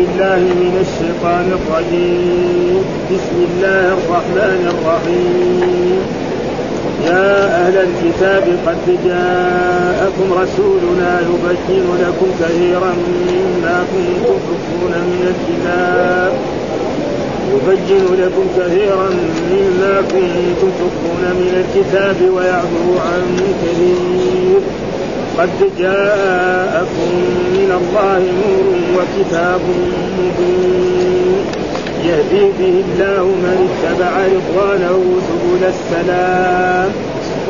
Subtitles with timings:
[0.00, 2.82] بالله من الشيطان الرجيم.
[3.12, 6.00] بسم الله الرحمن الرحيم.
[7.06, 12.92] يا أهل الكتاب قد جاءكم رسولنا يبين لكم كثيرا
[13.28, 16.32] مما كنتم تخفون من الكتاب.
[17.52, 19.08] يبين لكم كثيرا
[19.52, 23.24] مما كنتم تخفون من الكتاب ويعفو عن
[23.62, 24.60] كثير.
[25.40, 25.48] قد
[25.78, 27.10] جاءكم
[27.52, 29.60] من الله نور وكتاب
[30.18, 31.36] مبين.
[32.04, 36.90] يهدي به الله من اتبع رضوانه سبل السلام.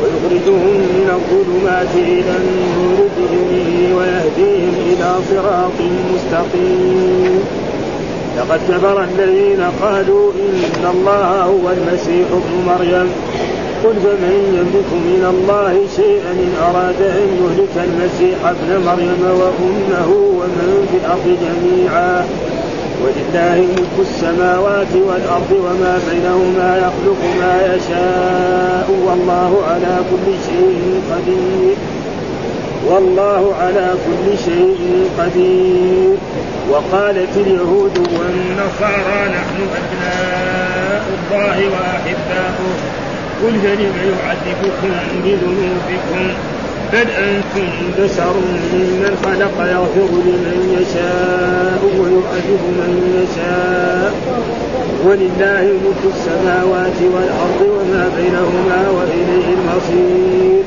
[0.02, 5.78] ويخرجهم من الظلمات إلى النور بإذنه ويهديهم إلى صراط
[6.14, 7.40] مستقيم.
[8.38, 13.08] لقد كفر الذين قالوا إن الله هو المسيح ابن مريم.
[13.84, 20.86] قل فمن يملك من الله شيئا إن أراد أن يهلك المسيح ابن مريم وأمه ومن
[20.90, 22.26] في الأرض جميعا.
[23.04, 28.90] ولله ملك السماوات والأرض وما بينهما يخلق ما يشاء.
[29.06, 31.76] والله على كل شيء قدير.
[32.86, 36.16] والله على كل شيء قدير.
[36.70, 42.74] وقالت اليهود والنصارى نحن أبناء الله وأحباؤه.
[43.42, 44.92] قل فلم يعذبكم
[45.24, 46.34] بذنوبكم.
[46.92, 48.34] بل أنتم بشر
[48.72, 54.12] ممن خلق يغفر لمن يشاء ويعذب من يشاء.
[55.04, 60.62] ولله ملك السماوات والأرض وما بينهما وإليه المصير.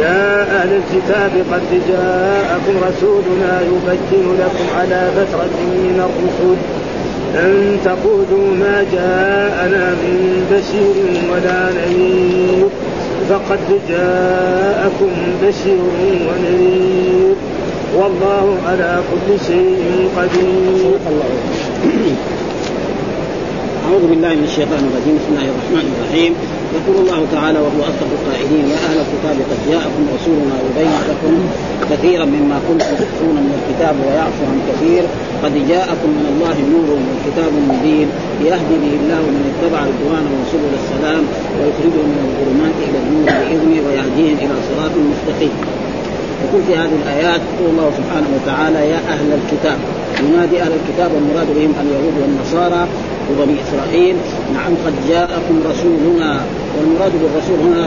[0.00, 6.79] يا أهل الكتاب قد جاءكم رسولنا يبين لكم على فترة من الرسل.
[7.34, 10.96] أن تقولوا ما جاءنا من بشير
[11.32, 12.68] ولا نذير
[13.28, 15.78] فقد جاءكم بشير
[16.28, 17.34] ونذير.
[17.96, 20.98] والله على كل شيء قدير.
[23.86, 25.14] أعوذ بالله من الشيطان الرجيم.
[25.18, 26.32] بسم الله الرحمن الرحيم.
[26.78, 31.34] يقول الله تعالى وهو أصدق القائلين يا أهل الكتاب قد جاءكم رسولنا يبين لكم
[31.90, 35.04] كثيرا مما كنتم تخفون من الكتاب ويعفو عن كثير.
[35.44, 38.08] قد جاءكم من الله نور وكتاب مبين.
[38.48, 41.22] يهدي به الله من اتبع رضوانه سبل السلام
[41.56, 45.56] ويخرجهم من الظلمات إلى النور بإذنه ويهديهم إلى صراط مستقيم.
[46.44, 49.78] يقول في هذه الآيات يقول الله سبحانه وتعالى يا أهل الكتاب.
[50.24, 52.82] ينادي أهل الكتاب والمراد بهم اليهود والنصارى
[53.30, 54.16] وبني إسرائيل
[54.54, 56.40] نعم قد جاءكم رسولنا
[56.76, 57.86] والمراد بالرسول هنا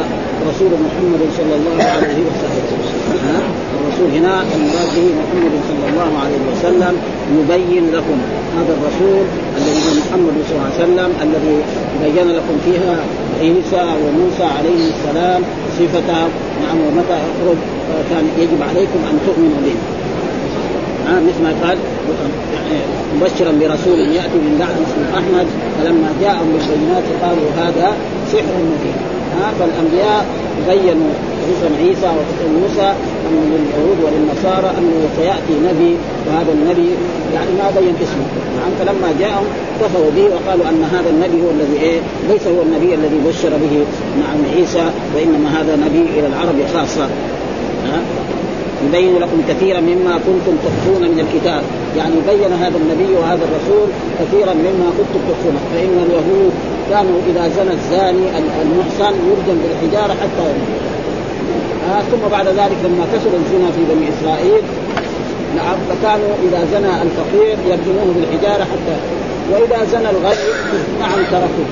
[0.49, 2.63] رسول محمد صلى الله عليه وسلم.
[3.79, 6.93] الرسول هنا المراد به محمد صلى الله عليه وسلم
[7.37, 8.17] يبين لكم
[8.57, 9.25] هذا الرسول
[9.57, 11.57] الذي هو محمد صلى الله عليه وسلم الذي
[12.03, 12.95] بين لكم فيها
[13.41, 15.41] عيسى وموسى عليه السلام
[15.79, 16.11] صفة
[16.63, 17.59] نعم ومتى يخرج
[18.09, 20.02] كان يجب عليكم أن تؤمنوا به.
[21.07, 21.77] آه مثل ما قال
[22.55, 22.83] يعني
[23.15, 25.47] مبشرا برسول يأتي من بعد اسمه أحمد
[25.77, 27.87] فلما جاءهم بالبينات قالوا هذا
[28.31, 28.97] سحر مبين.
[29.41, 30.25] آه فالأنبياء
[30.69, 32.89] بينوا خصوصا عيسى وخصوصا موسى
[33.27, 35.95] ان لليهود وللنصارى أنه سيأتي نبي
[36.27, 36.89] وهذا النبي
[37.35, 38.27] يعني ما بين اسمه.
[38.57, 39.45] نعم فلما جاءهم
[39.81, 41.99] كفروا به وقالوا أن هذا النبي هو الذي إيه؟
[42.29, 43.73] ليس هو النبي الذي بشر به
[44.21, 47.07] نعم عيسى وإنما هذا نبي إلى العرب خاصة.
[48.85, 51.63] يبين لكم كثيرا مما كنتم تخفون من الكتاب.
[51.97, 53.87] يعني بين هذا النبي وهذا الرسول
[54.19, 55.55] كثيرا مما كنتم تخفون.
[55.73, 56.53] فإن اليهود
[56.89, 58.25] كانوا إذا زنى الزاني
[58.63, 60.47] المحصن يرجم بالحجارة حتى
[61.89, 64.63] آه ثم بعد ذلك لما كسر الزنا في بني إسرائيل
[65.55, 68.97] نعم فكانوا إذا زنى الفقير يرجموه بالحجارة حتى
[69.51, 70.49] وإذا زنى الغني
[71.01, 71.69] نعم تركوه.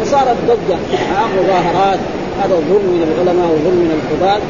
[0.00, 0.78] فصارت ضجة.
[1.18, 1.98] آه مظاهرات.
[2.40, 4.40] هذا ظلم من العلماء وظلم من القضاة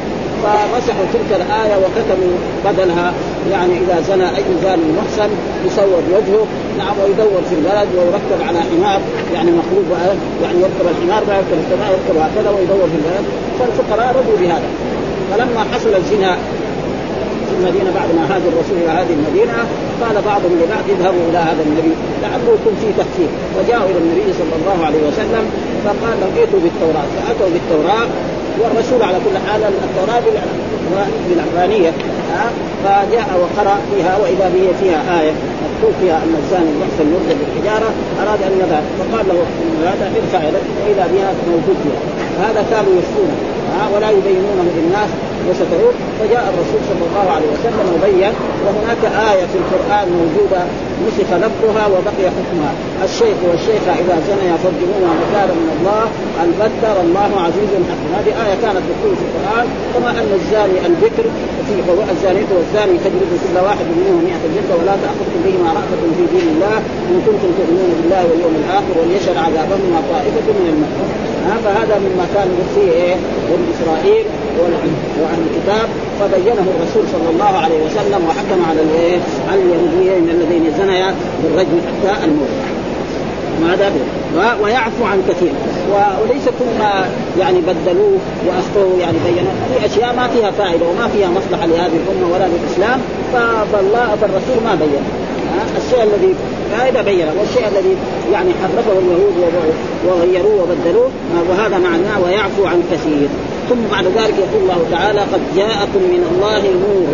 [0.43, 2.35] فمسحوا تلك الآية وكتبوا
[2.65, 3.13] بدلها.
[3.51, 5.29] يعني إذا زنى أي زاني محسن
[5.65, 6.43] يسود وجهه.
[6.77, 8.99] نعم ويدور في البلد ويركب على حمار.
[9.33, 9.87] يعني مخلوق
[10.43, 13.25] يعني يركب الحمار ما يركب السماء يركب هكذا ويدور في البلد.
[13.59, 14.69] فالفقراء رضوا بهذا.
[15.31, 16.37] فلما حصل الزنا
[17.47, 19.57] في المدينة بعد ما هاجر الرسول إلى هذه المدينة
[20.01, 21.93] قال بعضهم لبعض اذهبوا إلى هذا النبي.
[22.23, 25.43] لعله يكون فيه تخفيف فجاءوا إلى النبي صلى الله عليه وسلم
[25.85, 27.07] فقال لهم ائتوا بالتوراة.
[27.15, 28.07] فأتوا بالتوراة.
[28.61, 30.23] والرسول على كل حال التوراه
[31.29, 31.91] بالعبرانيه
[32.83, 35.31] فجاء وقرأ فيها وإذا به فيها آية
[35.63, 37.89] مكتوب فيها أن الزاني المحسن يرجم بالحجارة
[38.23, 39.39] أراد أن يذهب فقال له
[39.89, 42.01] هذا ارفع يدك وإذا بها موجود فيها.
[42.45, 43.35] هذا كانوا يخفونه
[43.93, 45.09] ولا يبينونه للناس
[45.47, 48.33] وستعود فجاء الرسول صلى الله عليه وسلم وبين
[48.65, 50.61] وهناك آية في القرآن موجودة
[51.05, 52.73] نسخ لفظها وبقي حكمها.
[53.07, 56.03] الشيخ والشيخة إذا زنيا فارجموها نكالا من الله
[56.45, 61.25] البتر الله عزيز حكيم هذه آية كانت مكتوبة في القرآن كما أن الزاني البكر
[61.65, 61.73] في
[62.15, 66.77] الزانية والزاني تجلد كل واحد منهم 100 جلدة ولا تأخذكم بهما رأفة في دين الله
[67.09, 71.28] إن كنتم تؤمنون بالله واليوم الآخر وليشهد عذابهما طائفة من المؤمنين.
[71.63, 73.15] فهذا مما كان فيه إيه؟
[73.49, 74.25] بني إسرائيل
[75.21, 75.87] واهل الكتاب.
[76.19, 79.19] فبينه الرسول صلى الله عليه وسلم وحكم على الايه
[79.51, 82.49] على اليهوديين الذين زنيا بالرجم حتى الموت.
[83.61, 83.91] ماذا
[84.63, 85.51] ويعفو عن كثير.
[86.21, 87.05] وليس كل ما
[87.39, 92.33] يعني بدلوه واخطوا يعني بينوا في أشياء ما فيها فائدة وما فيها مصلحة لهذه الأمة
[92.33, 92.99] ولا للإسلام.
[93.73, 95.03] فالله فالرسول ما بين
[95.77, 96.35] الشيء الذي
[96.71, 97.93] فائده بينه والشيء الذي
[98.33, 99.35] يعني حرفه اليهود
[100.07, 101.09] وغيروه وبدلوه
[101.49, 103.29] وهذا معناه ويعفو عن كثير.
[103.69, 107.09] ثم بعد ذلك يقول الله تعالى قد جاءكم من الله نور.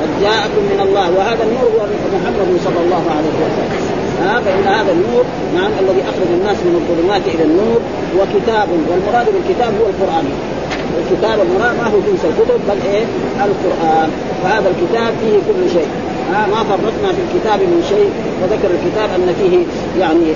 [0.00, 1.80] قد جاءكم من الله وهذا النور هو
[2.16, 3.70] محمد صلى الله عليه وسلم.
[4.22, 5.24] ها فإن هذا النور
[5.56, 7.80] نعم الذي أخرج الناس من الظلمات إلى النور
[8.18, 10.26] وكتاب والمراد بالكتاب هو القرآن.
[11.00, 13.04] الكتاب المراد ما هو جنس الكتب بل إيه؟
[13.48, 14.08] القرآن.
[14.42, 15.88] فهذا الكتاب فيه كل شيء.
[16.32, 18.10] ها ما فرطنا في الكتاب من شيء
[18.42, 19.58] وذكر الكتاب أن فيه
[20.00, 20.26] يعني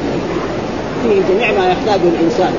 [1.03, 2.53] فيه جميع ما يحتاجه الإنسان.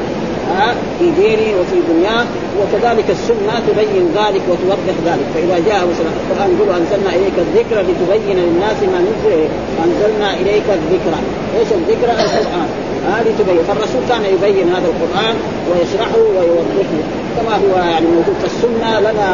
[0.99, 2.25] في دينه وفي دنياه
[2.59, 5.27] وكذلك السنة تبين ذلك وتوضح ذلك.
[5.33, 9.47] فإذا جاء مثلا القرآن يقول أنزلنا إليك الذكر لتبين للناس ما نزل
[9.85, 11.13] أنزلنا إليك الذكر.
[11.59, 12.69] إيش الذكر؟ القرآن.
[13.13, 15.35] هذه تبين فالرسول كان يبين هذا القرآن
[15.69, 16.99] ويشرحه ويوضحه.
[17.35, 19.29] كما هو يعني موجود في السنة لنا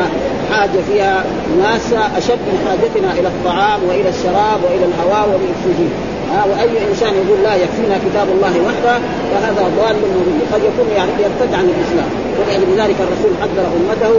[0.52, 1.26] حاجة فيها.
[1.64, 5.92] ناس أشد من حاجتنا إلى الطعام وإلى الشراب وإلى الهواء والأكسجين.
[6.33, 8.95] ها وأي إنسان يقول لا يكفينا كتاب الله وحده
[9.31, 12.10] فهذا ضال مضل قد يكون يعني يرتد عن الإسلام.
[12.39, 14.13] ولذلك الرسول حذر أمته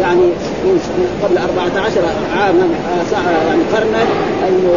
[0.00, 0.26] يعني
[1.22, 2.00] قبل 14
[2.36, 4.02] عاما آه، يعني قرنا
[4.48, 4.74] انه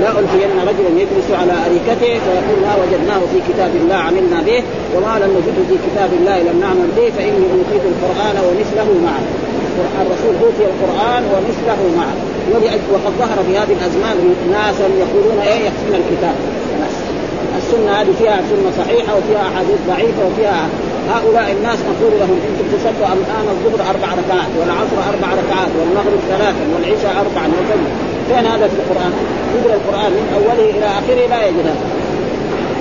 [0.00, 4.62] لا الفين رجلا يجلس على أريكته فيقول ما وجدناه في كتاب الله عملنا به
[4.94, 9.24] وما لم نجده في كتاب الله لم نعمل به فإني اوتيت القرآن ومثله معه.
[10.02, 12.31] الرسول أوتي القرآن ومثله معه.
[12.92, 14.16] وقد ظهر في هذه الأزمان
[14.50, 14.74] ناس
[15.04, 16.34] يقولون إيه يكفينا الكتاب.
[17.58, 20.68] السنة هذه فيها سنة صحيحة وفيها أحاديث ضعيفة وفيها
[21.14, 26.64] هؤلاء الناس نقول لهم إنتم تصلوا الآن الظهر أربع ركعات والعصر أربع ركعات والمغرب ثلاثا
[26.74, 27.88] والعشاء اربعا وكذا
[28.28, 29.12] فين هذا في القرآن؟
[29.56, 32.01] يقرأ القرآن من أوله إلى آخره لا يجد هذا.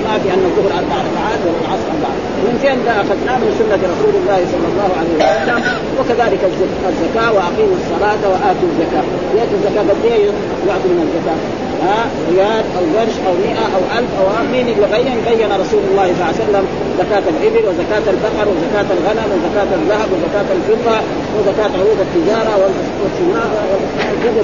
[0.05, 2.11] ما في أن الظهر أربع ركعات والعصر أربع.
[2.45, 5.59] من فين أخذناه من سنة رسول الله صلى الله عليه وسلم
[5.97, 6.41] وكذلك
[6.91, 9.05] الزكاة وأقيموا الصلاة وآتوا الزكاة.
[9.37, 10.25] ياتوا الزكاة قد إيه؟
[10.67, 11.39] يعطوا من الزكاة.
[11.85, 11.99] ها؟
[12.31, 16.21] ريال أو قرش أو 100 أو 1000 أو مين اللي بين بين رسول الله صلى
[16.21, 16.65] الله عليه وسلم
[17.01, 20.97] زكاة الإبل وزكاة البقر وزكاة الغنم وزكاة الذهب وزكاة الفضة
[21.35, 22.53] وزكاة عروض التجارة
[23.01, 23.49] والثمار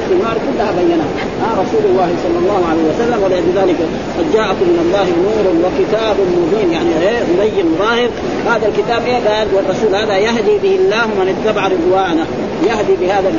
[0.02, 1.10] الثمار كلها بينها.
[1.42, 3.80] ها؟ رسول الله صلى الله عليه وسلم ولذلك
[4.18, 8.10] قد جاءكم من الله نور وكتاب مبين يعني إيه؟ مبين ظاهر.
[8.50, 12.26] هذا الكتاب إيه قال؟ والرسول هذا يهدي به الله من اتبع رضوانه.
[12.70, 13.32] يهدي بهذا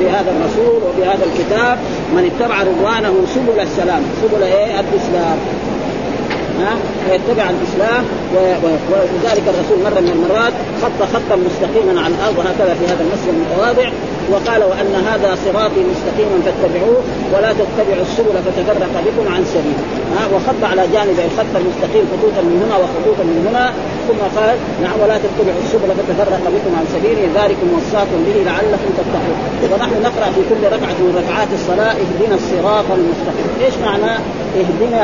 [0.00, 1.78] بهذا الرسول وبهذا الكتاب
[2.14, 4.02] من اتبع رضوانه سبل السلام.
[4.22, 5.38] سبل إيه؟ الإسلام.
[6.60, 6.74] ها؟
[7.10, 8.04] ويتبع الإسلام
[8.64, 13.88] ولذلك الرسول مرة من المرات خط خطا مستقيما على الأرض وهكذا في هذا المسجد المتواضع.
[14.30, 17.00] وقال وأن هذا صراطي مستقيما فاتبعوه
[17.32, 19.78] ولا تتبعوا السبل فتفرق بكم عن سبيل.
[20.14, 23.64] ها وخط على جانب الخط المستقيم خطوطا من هنا وخطوطا من هنا.
[24.08, 29.36] ثم قال نعم ولا تتبعوا السبل فتفرق بكم عن سبيله ذلكم وصاكم به لعلكم تتقون.
[29.72, 33.48] ونحن نقرأ في كل ركعة من ركعات الصلاة اهدنا الصراط المستقيم.
[33.64, 34.12] إيش معنى
[34.60, 35.02] اهدنا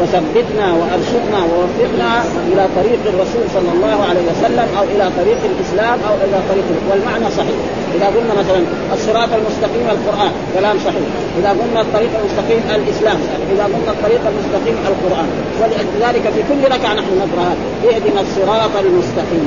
[0.00, 2.10] وثبتنا وأرشدنا ووفقنا
[2.52, 7.28] إلى طريق الرسول صلى الله عليه وسلم أو إلى طريق الإسلام أو إلى طريق والمعنى
[7.38, 7.58] صحيح.
[7.96, 8.60] إذا قلنا مثلا
[8.94, 11.06] الصراط المستقيم القرآن كلام صحيح.
[11.38, 13.18] إذا قلنا الطريق المستقيم الإسلام
[13.52, 15.28] إذا قلنا الطريق المستقيم القرآن.
[15.60, 17.48] ولذلك في كل ركعة نحن نقرأ
[17.88, 19.46] اهدنا الصراط المستقيم.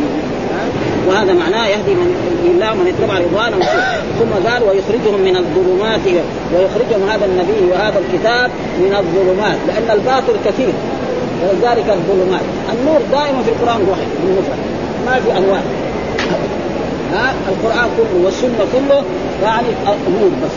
[1.08, 2.15] وهذا معناه يهدي من
[2.53, 3.65] الله من اتبع رضوانه
[4.20, 6.00] ثم قال ويخرجهم من الظلمات
[6.53, 10.74] ويخرجهم هذا النبي وهذا الكتاب من الظلمات لأن الباطل كثير
[11.43, 12.41] ولذلك الظلمات.
[12.74, 14.08] النور دائما في القرآن واحد
[15.05, 15.62] ما في أنواع.
[17.13, 19.03] ها؟ القرآن كله والسنة كله
[19.43, 19.67] يعني
[20.22, 20.55] نور بس.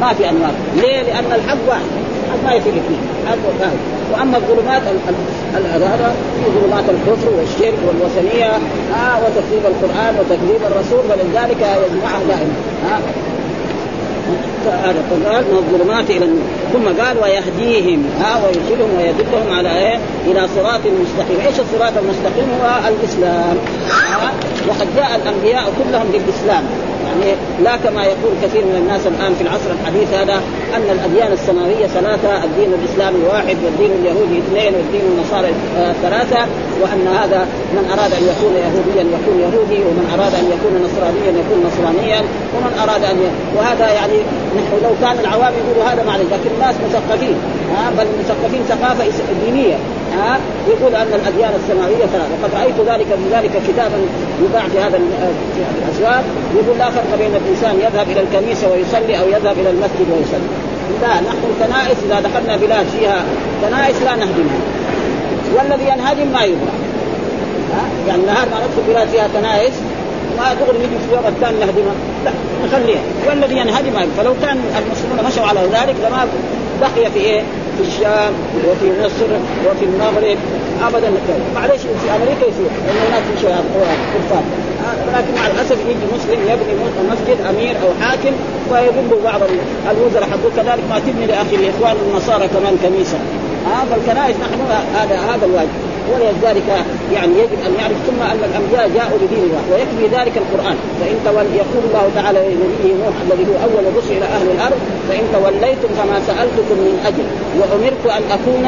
[0.00, 2.05] ما في انوار ليه؟ لأن الحق واحد.
[2.46, 3.78] ما يفرق اثنين حق واحد
[4.12, 4.82] وأما الظلمات
[5.54, 8.50] هذا في ظلمات الكفر والشرك والوثنية.
[8.94, 12.54] آه وتكذيب القرآن وتكذيب الرسول ولذلك يجمعها دائما.
[12.92, 13.00] آه
[14.66, 16.42] هذا قال من الظلمات إلى النور.
[16.72, 18.04] ثم قال ويهديهم.
[18.20, 23.56] ها ويرشدهم ويدلهم على إيه؟ إلى صراط مستقيم، إيش الصراط المستقيم؟ هو الإسلام.
[24.68, 26.64] وقد جاء الأنبياء كلهم بالإسلام.
[27.06, 30.40] يعني لا كما يقول كثير من الناس الآن في العصر الحديث هذا.
[30.76, 36.40] ان الأديان السماوية ثلاثة، الدين الاسلامي واحد والدين اليهودي اثنين والدين النصارى آه ثلاثة
[36.80, 37.40] وأن هذا
[37.76, 42.20] من أراد أن يكون يهوديا يكون يهودي ومن أراد أن يكون نصرانيا يكون نصرانيا
[42.54, 43.28] ومن أراد أن ي...
[43.56, 44.18] وهذا يعني
[44.58, 47.36] نحن لو كان العوام يقولوا هذا معنى لكن الناس مثقفين
[47.72, 49.04] ها بل مثقفين ثقافة
[49.44, 49.78] دينية
[50.16, 52.32] ها يقول أن الأديان السماوية ثلاثة.
[52.34, 53.98] وقد رأيت ذلك في ذلك كتابا
[54.44, 54.98] يباع في هذا
[55.78, 60.65] الاسواق يقول لا فرق بين الإنسان يذهب إلى الكنيسة ويصلي أو يذهب إلى المسجد ويصلي.
[61.02, 63.24] لا نحن الكنائس إذا دخلنا بلاد فيها
[63.62, 64.60] كنائس لا نهدمها
[65.56, 66.72] والذي ينهدم ما يبغى.
[68.08, 69.72] يعني نهار ما ندخل بلاد فيها كنائس
[70.38, 72.30] ما دغري نجي في اليوم الثاني نهدمها لا
[72.64, 73.00] نخليها.
[73.28, 76.26] والذي ينهدم فلو كان المسلمون مشوا على ذلك لما
[76.80, 77.42] بقي في إيه؟
[77.76, 78.32] في الشام
[78.68, 79.30] وفي مصر
[79.66, 80.38] وفي المغرب
[80.82, 81.10] ابدا
[81.54, 83.46] معلش في أمريكا يصير لأن هناك في
[84.14, 84.42] كفار.
[85.14, 86.74] لكن مع الأسف يجي مسلم يبني
[87.10, 88.34] مسجد أمير أو حاكم
[88.70, 89.40] ويذل بعض
[89.90, 90.50] الوزراء حقه.
[90.56, 93.18] كذلك ما تبني لاخي الاخوان النصارى كمان كنيسة.
[93.66, 94.60] هذا الكنائس نحن
[94.94, 95.85] هذا هذا الواجب.
[96.12, 96.68] ولذلك
[97.14, 100.76] يعني يجب أن يعرف ثم أن الانبياء جاءوا بدين الله ويكفي ذلك القرآن.
[101.00, 105.24] فإن تول يقول الله تعالى لنبيه نوح الذي هو أول الرسل إلى أهل الأرض فإن
[105.32, 107.26] توليتم فما سألتكم من أجل
[107.58, 108.66] وأمرت أن أكون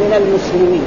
[0.00, 0.82] من المسلمين.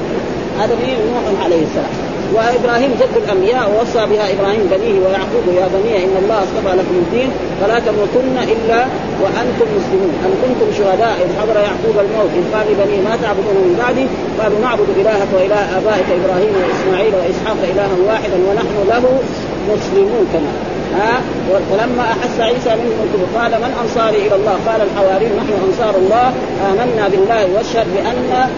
[0.59, 2.06] هذا نوح عليه السلام.
[2.35, 7.29] وإبراهيم جد الأنبياء ووصى بها إبراهيم بنيه ويعقوب يا بني إن الله اصطفى لكم الدين
[7.61, 8.79] فلا تموتن إلا
[9.21, 10.13] وأنتم مسلمون.
[10.25, 14.05] أم كنتم شهداء إذ حضر يعقوب الموت إذ قال لبنيه ما تعبدون من بعدي؟
[14.39, 19.03] قالوا نعبد إلهك وإله آبائك إبراهيم وإسماعيل وإسحاق إلها واحدا ونحن له
[19.71, 21.21] مسلمون كما ها؟
[21.71, 26.27] ولما أحس عيسى منهم الكفر قال من أنصاري إلى الله؟ قال الحواريون نحن أنصار الله.
[26.69, 28.49] آمنا بالله واشهد بأن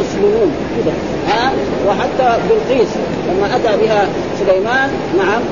[0.00, 0.52] مسلمون.
[0.76, 0.92] كده.
[1.28, 1.52] ها؟
[1.88, 2.88] وحتى بلقيس
[3.28, 4.06] لما أتى بها
[4.40, 5.42] سليمان نعم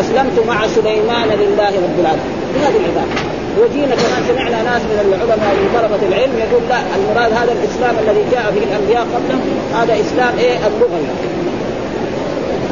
[0.00, 2.32] أسلمت مع سليمان لله رب العالمين.
[2.54, 7.52] بهذه العباده وجينا كمان سمعنا ناس من العلماء من طلبة العلم يقول لا المراد هذا
[7.52, 9.40] الإسلام الذي جاء به الأنبياء قبلهم
[9.74, 11.00] هذا إسلام إيه؟ اللغة.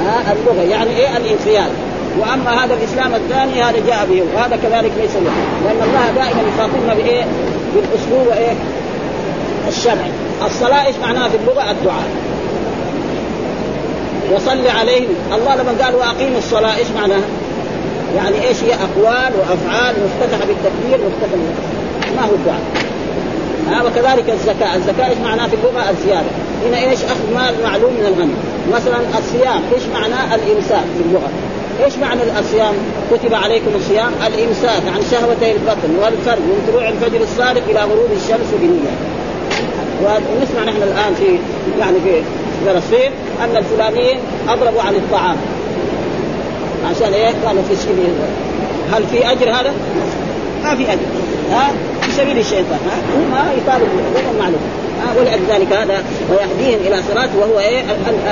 [0.07, 0.63] ها؟ اللغة.
[0.71, 1.71] يعني إيه؟ الانقياد.
[2.19, 5.33] وأما هذا الإسلام الثاني هذا جاء به وهذا كذلك ليس له.
[5.65, 7.25] لأن الله دائما يخاطبنا بإيه؟
[7.75, 8.55] بالأسلوب وايه؟
[9.69, 10.11] الشرعي.
[10.47, 12.09] الصلاة إيش معناها في اللغة الدعاء.
[14.35, 15.15] وصل عليهم.
[15.35, 17.29] الله لما قال وأقيموا الصلاة إيش معناها؟
[18.17, 21.37] يعني إيش هي؟ أقوال وأفعال مفتتحة بالتكبير مفتتحة
[22.17, 22.61] ما هو الدعاء؟
[23.71, 26.31] ها وكذلك الزكاة، الزكاة إيش معناها في اللغة؟ الزيادة،
[26.67, 28.35] هنا إيش؟ أخذ مال معلوم من الغني،
[28.75, 31.31] مثلا الصيام إيش معناه؟ الإمساك في اللغة،
[31.85, 32.75] إيش معنى الصيام؟
[33.13, 38.51] كتب عليكم الصيام الإمساك عن شهوتي البطن والفرج من طلوع الفجر الصادق إلى غروب الشمس
[38.61, 38.95] بنية.
[40.03, 41.39] ونسمع نحن الآن في
[41.81, 42.23] يعني في
[42.67, 43.13] فلسطين
[43.45, 44.19] أن الفلانيين
[44.49, 45.37] أضربوا عن الطعام
[46.91, 48.13] عشان إيه؟ كانوا في سبيل
[48.93, 49.73] هل في أجر هذا؟
[50.65, 51.01] ما في أجر
[51.51, 51.73] ها
[52.03, 52.97] في سبيل الشيطان ها
[53.33, 53.89] ما يطالب
[54.39, 57.83] معلوم ها ولذلك هذا ويهديهم إلى صراط وهو إيه؟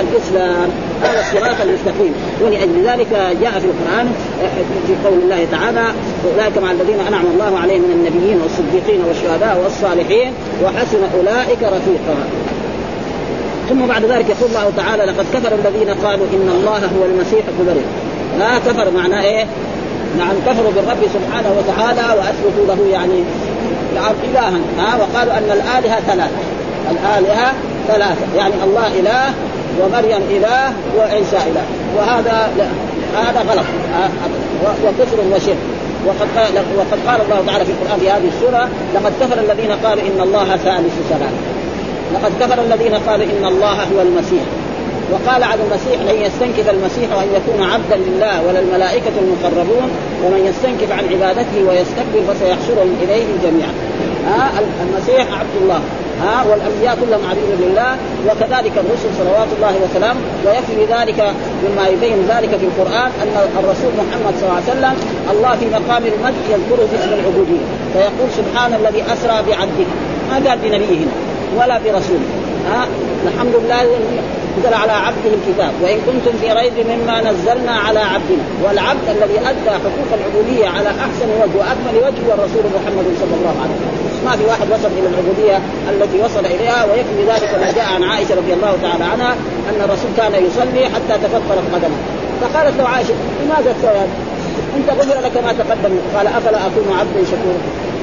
[0.00, 0.68] الإسلام.
[1.02, 2.14] هذا الصراط المستقيم.
[2.42, 4.12] ولأجل ذلك جاء في القرآن
[4.86, 5.84] في قول الله تعالى
[6.32, 10.32] أولئك مع الذين أنعم الله عليهم من النبيين والصديقين والشهداء والصالحين
[10.64, 12.16] وحسن أولئك رفيقا.
[13.68, 17.80] ثم بعد ذلك يقول الله تعالى لقد كفر الذين قالوا إن الله هو المسيح ابن
[18.38, 19.46] لا كفر معناه إيه؟
[20.18, 23.24] نعم كفروا بالرب سبحانه وتعالى وأثبتوا له يعني
[23.94, 24.58] نعم إلها.
[24.78, 26.57] ها وقالوا أن الآلهة ثلاثة
[26.90, 27.52] الآلهة
[27.88, 28.26] ثلاثة.
[28.36, 29.24] يعني الله إله
[29.80, 31.64] ومريم إله وعيسى إله.
[31.96, 32.66] وهذا لا.
[33.20, 33.66] هذا غلط.
[34.84, 35.56] وكفر وشرك.
[36.06, 40.02] وقد قال وقد قال الله تعالى في القرآن في هذه السورة لقد كفر الذين قالوا
[40.02, 41.58] إن الله ثالث ثلاثة
[42.14, 44.42] لقد كفر الذين قالوا إن الله هو المسيح.
[45.12, 49.90] وقال عن المسيح لن يستنكف المسيح ان يكون عبدا لله ولا الملائكة المقربون
[50.24, 53.72] ومن يستنكف عن عبادته ويستكبر فسيحشرهم اليه جميعا.
[54.28, 54.50] ها
[54.82, 55.80] المسيح عبد الله.
[56.22, 57.96] ها والأنبياء كلهم عبيد لله
[58.26, 61.20] وكذلك الرسل صلوات الله وسلامه ويكفي ذلك
[61.64, 64.94] مما يبين ذلك في القرآن أن الرسول محمد صلى الله عليه وسلم
[65.32, 69.88] الله في مقام المجد يذكره باسم العبودية فيقول سبحان الذي أسرى بعبده
[70.30, 71.12] ما قال بنبيه هنا
[71.56, 72.28] ولا برسوله
[72.70, 72.86] ها؟
[73.26, 73.82] الحمد لله
[74.56, 75.72] انزل على عبده الكتاب.
[75.82, 78.44] وإن كنتم في ريب مما نزلنا على عبدنا.
[78.64, 83.54] والعبد الذي أدى حقوق العبودية على أحسن وجه وأكمل وجه هو الرسول محمد صلى الله
[83.62, 84.24] عليه وسلم.
[84.24, 85.56] ما في واحد وصل إلى العبوديه
[85.92, 89.32] التي وصل إليها ويكفي ذلك ما جاء عن عائشة رضي الله تعالى عنها
[89.68, 91.98] أن الرسول كان يصلي حتى تفطرت قدمه.
[92.40, 94.04] فقالت له عائشة لماذا تسوي
[94.76, 95.92] أنت غفر لك ما تقدم.
[96.14, 97.60] قال أفلا أكون عبدا شكورا؟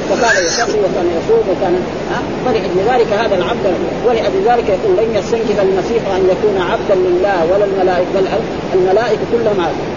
[0.10, 1.76] فكان يصلي وكان يصوم وكان
[2.12, 3.66] ها؟ فلأجل ذلك هذا العبد
[4.06, 8.26] ولأجل ذلك يقول لن يستنكف المسيح أن يكون عبدا لله ولا الملائكة بل
[8.74, 9.96] الملائكة كلهم عبد.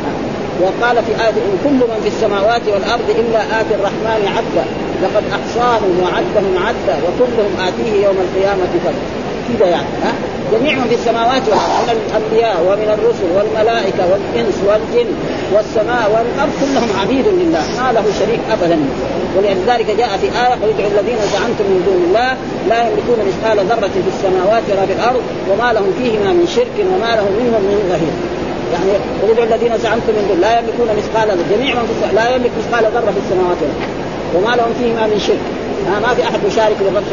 [0.62, 4.64] وقال في آية إن كل من في السماوات والأرض إلا آتي الرحمن عبدا
[5.02, 8.98] لقد أحصاهم وعدهم عدا وكلهم آتيه يوم القيامة فردا
[9.48, 10.12] كذا يعني ها؟
[10.52, 15.10] جميع في السماوات من الأنبياء ومن الرسل والملائكة والإنس والجن
[15.54, 18.78] والسماء والأرض كلهم عبيد لله ما له شريك ابدا.
[19.36, 22.30] ولذلك جاء في آية قل ادعوا الذين زعمتم من دون الله
[22.68, 27.10] لا يملكون مثقال ذرة في السماوات ولا في الأرض وما لهم فيهما من شرك وما
[27.18, 28.14] لهم منهم من ظهير.
[28.74, 32.52] يعني قل ادعوا الذين زعمتم من دون لا يملكون مثقال جميع من في لا يملك
[32.60, 33.60] مثقال ذرة في السماوات
[34.34, 35.57] وما لهم فيهما من شرك.
[35.88, 37.04] ما في أحد يشارك للرب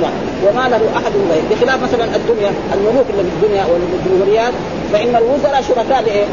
[0.46, 4.53] وما له أحد غيره بخلاف مثلا الدنيا الملوك اللي في الدنيا والجمهوريات
[4.94, 6.25] فإن الوزراء شركاء لإيه؟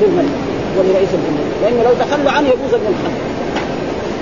[0.00, 0.36] للملك
[0.78, 3.30] ولرئيس الجمهوريه لأنه لو تخلوا عنه يجوز الملك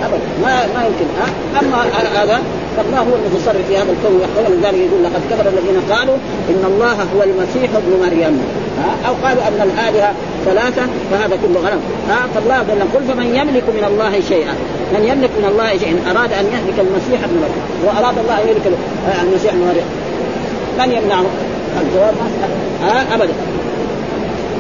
[0.05, 0.29] ابدا.
[0.43, 1.09] ما ما يمكن.
[1.21, 1.29] ها؟
[1.61, 1.77] أما
[2.23, 2.39] هذا
[2.77, 4.21] فالله هو المتصرف في هذا الكون.
[4.23, 6.17] يحكم لذلك يقول لقد كفر الذين قالوا
[6.49, 8.41] إن الله هو المسيح ابن مريم.
[8.79, 11.83] ها؟ أو قالوا أن الآلهة ثلاثة فهذا كله غلط.
[12.11, 12.57] ها؟ فالله
[12.95, 14.55] قل فمن يملك من الله شيئا.
[14.95, 15.97] من يملك من الله شيئا.
[16.11, 18.67] أراد أن يهلك المسيح ابن مريم وأراد الله أن يهلك
[19.23, 19.89] المسيح ابن مريم.
[20.79, 21.25] من يمنعه؟
[21.83, 22.15] الجواب
[22.83, 23.35] ها؟ ابدا.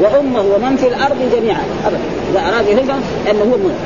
[0.02, 1.64] وأمه ومن في الأرض جميعا.
[1.86, 2.00] ابدا.
[2.30, 2.94] إذا أراد يهلكه
[3.30, 3.80] انه هو الملك.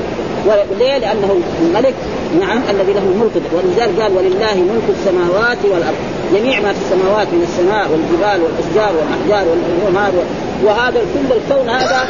[0.46, 1.94] وليه؟ لأنه الملك
[2.40, 3.34] نعم الذي له الملك.
[3.54, 6.00] ولذلك قال ولله ملك السماوات والأرض.
[6.34, 10.12] جميع ما في السماوات من السماء والجبال والأشجار والأحجار والأنهار
[10.64, 12.00] وهذا كل الكون هذا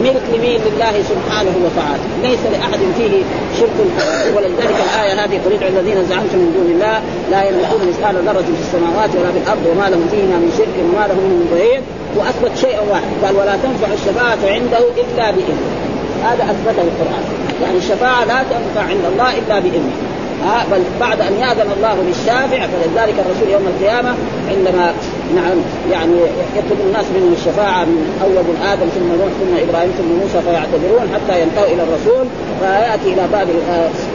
[0.00, 2.04] ملك لمين؟ لله سبحانه وتعالى.
[2.22, 3.22] ليس لأحد فيه
[3.58, 3.76] شرك
[4.36, 6.96] ولذلك الآية هذه قل ادعوا الذين زعمتم من دون الله
[7.30, 11.04] لا يملكون مثقال ذرة في السماوات ولا في الأرض وما لهم فيهما من شرك وما
[11.10, 11.80] لهم من ظهير
[12.16, 13.10] وأثبت شيئا واحد.
[13.24, 15.68] قال ولا تنفع الشفاعة عنده إلا بإذنه.
[16.26, 17.24] هذا أثبته القرآن.
[17.62, 20.11] يعني الشفاعة لا تنفع عند الله إلا بإذنه.
[20.44, 24.14] ها بل بعد أن يأذن الله للشافع فلذلك الرسول يوم القيامة
[24.48, 24.94] عندما
[25.36, 25.56] نعم
[25.92, 26.16] يعني
[26.56, 31.06] يطلب الناس منه الشفاعة من أول من آدم ثم نوح ثم إبراهيم ثم موسى فيعتذرون
[31.14, 32.26] حتى ينتهوا إلى الرسول
[32.60, 33.48] فيأتي إلى باب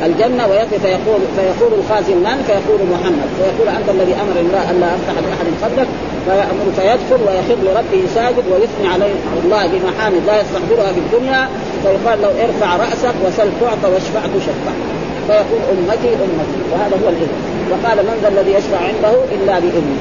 [0.06, 5.16] الجنة ويأتي فيقول فيقول الخازن من؟ فيقول محمد فيقول أنت الذي أمر الله الا أفتح
[5.24, 5.88] لأحد قبلك
[6.26, 11.50] فيأمر فيدخل ويخر لربه ساجد ويثني عليه الله بمحامد لا يستحضرها في الدنيا
[11.84, 14.97] فيقال له ارفع رأسك وسل تعطى واشفع تشفع
[15.28, 16.60] فيقول أمتي أمتي.
[16.72, 17.38] وهذا هو الإذن.
[17.72, 20.00] وقال من ذا الذي يشفع عنده إلا بإذنه.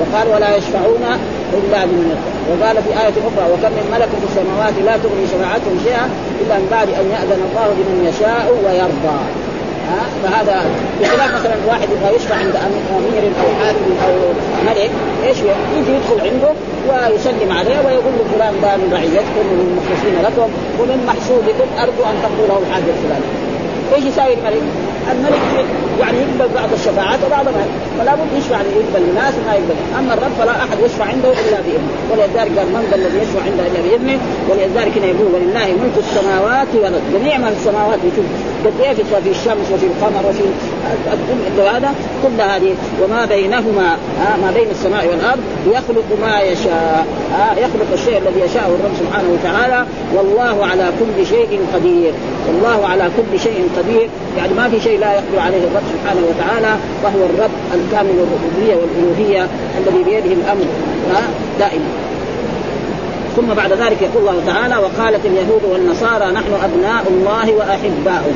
[0.00, 1.04] وقال ولا يشفعون
[1.58, 2.10] إلا بمن
[2.50, 6.06] وقال في آية أخرى وكم من ملك في السماوات لا تغني شفاعتهم شيئا
[6.40, 9.18] إلا من بعد أن يأذن الله لمن يشاء ويرضى.
[9.90, 10.56] ها؟ فهذا
[11.00, 12.56] بخلاف مثلا واحد يبغى يشفع عند
[12.96, 14.14] أمير أو حاكم أو
[14.66, 14.90] ملك
[15.26, 15.38] إيش
[15.76, 16.52] يجي يدخل عنده
[16.88, 20.48] ويسلم عليه ويقول له فلان ده من رعيتكم ومن المخلصين لكم
[20.80, 23.43] ومن محسوبكم أرجو أن تقضوا له الحاجة الفلانية.
[23.94, 24.62] إيش يساوي الملك؟
[25.12, 25.66] الملك
[26.00, 27.64] يعني يقبل بعض الشفاعات وبعض ما
[27.98, 29.76] فلا بد يشفع يقبل لناس وما يقبل.
[29.98, 31.92] أما الرب فلا أحد يشفع عنده إلا بإذنه.
[32.10, 34.18] ولذلك قال من ذا الذي يشفع عنده إلا بإذنه؟
[34.50, 37.02] ولذلك هنا يقول ولله ملك السماوات والأرض.
[37.14, 38.53] جميع ما في السماوات يشوف.
[38.64, 40.42] قد إيه في الشمس وفي القمر وفي
[41.74, 47.86] هذا كل هذه وما بينهما آه ما بين السماء والأرض يخلق ما يشاء آه يخلق
[47.92, 52.12] الشيء الذي يشاءه الرب سبحانه وتعالى والله على كل شيء قدير
[52.48, 56.76] والله على كل شيء قدير يعني ما في شيء لا يقدر عليه الرب سبحانه وتعالى
[57.04, 59.48] وهو الرب الكامل الربوبية والألوهية
[59.78, 60.64] الذي بيده الأمر
[61.58, 62.13] دائما.
[63.36, 68.34] ثم بعد ذلك يقول الله تعالى وقالت اليهود والنصارى نحن أبناء الله وأحباؤه.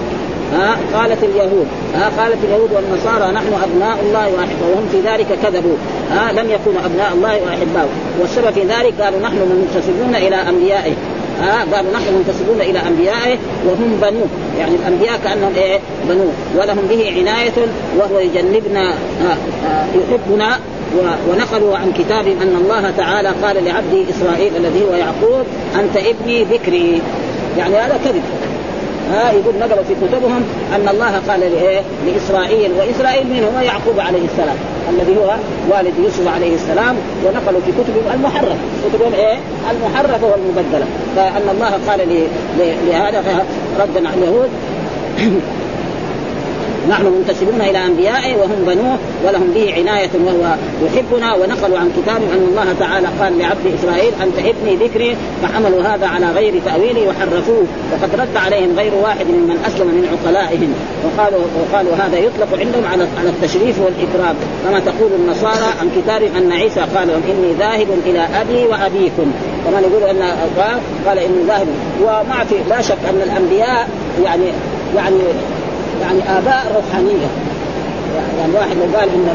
[0.53, 1.67] ها قالت اليهود.
[1.95, 4.71] ها قالت اليهود والنصارى نحن أبناء الله وأحباؤه.
[4.71, 5.77] وهم في ذلك كذبوا.
[6.11, 7.89] ها لم يكونوا أبناء الله وأحباؤه.
[8.21, 10.93] والسبب في ذلك قالوا نحن منتسبون إلى أنبيائه.
[11.41, 17.15] ها قالوا نحن منتسبون إلى أنبيائه وهم بنوه يعني الأنبياء كأنهم إيه؟ بنوه ولهم به
[17.17, 17.67] عناية
[17.99, 18.95] وهو يجنبنا
[19.95, 20.59] يحبنا.
[21.29, 25.47] ونقلوا عن كتاب أن الله تعالى قال لعبده إسرائيل الذي هو يعقوب
[25.81, 27.03] أنت ابني ذكري.
[27.59, 28.23] يعني هذا كذب.
[29.13, 34.25] ها يقول نقلوا في كتبهم أن الله قال لإيه؟ لإسرائيل وإسرائيل من هو يعقوب عليه
[34.25, 34.57] السلام
[34.91, 35.35] الذي هو
[35.71, 38.55] والد يوسف عليه السلام ونقلوا في كتبهم المحرفه
[38.89, 39.39] كتبهم إيه؟
[39.71, 42.27] المحرفه والمبدله فأن الله قال
[42.89, 43.45] لهذا
[43.81, 44.49] ردا على اليهود.
[46.89, 50.55] نحن منتسبون إلى أنبيائه وهم بنوه ولهم به عناية وهو
[50.87, 56.07] يحبنا ونقلوا عن كتاب أن الله تعالى قال لعبد إسرائيل أنت ابني ذكري فحملوا هذا
[56.07, 60.75] على غير تاويله وحرفوه وقد رد عليهم غير واحد ممن أسلم من عقلائهم.
[61.05, 64.37] وقالوا وقالوا هذا يطلق عندهم على على التشريف والإكرام.
[64.65, 69.33] كما تقول النصارى عن كتاب أن عيسى قال لهم إني ذاهب إلى أبي وأبيكم.
[69.67, 70.23] كما يقول أن
[70.59, 71.67] قال قال إني ذاهب.
[72.03, 73.89] وما في لا شك أن الأنبياء
[74.25, 74.45] يعني
[74.97, 75.21] يعني
[76.03, 77.31] يعني آباء روحانية.
[78.39, 79.27] يعني واحد لو قال إن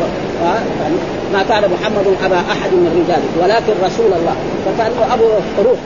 [0.82, 0.96] يعني
[1.34, 4.36] ما كان محمد أبا أحد من الرجال ولكن رسول الله.
[4.66, 5.24] فكأنه أبو
[5.70, 5.80] روح.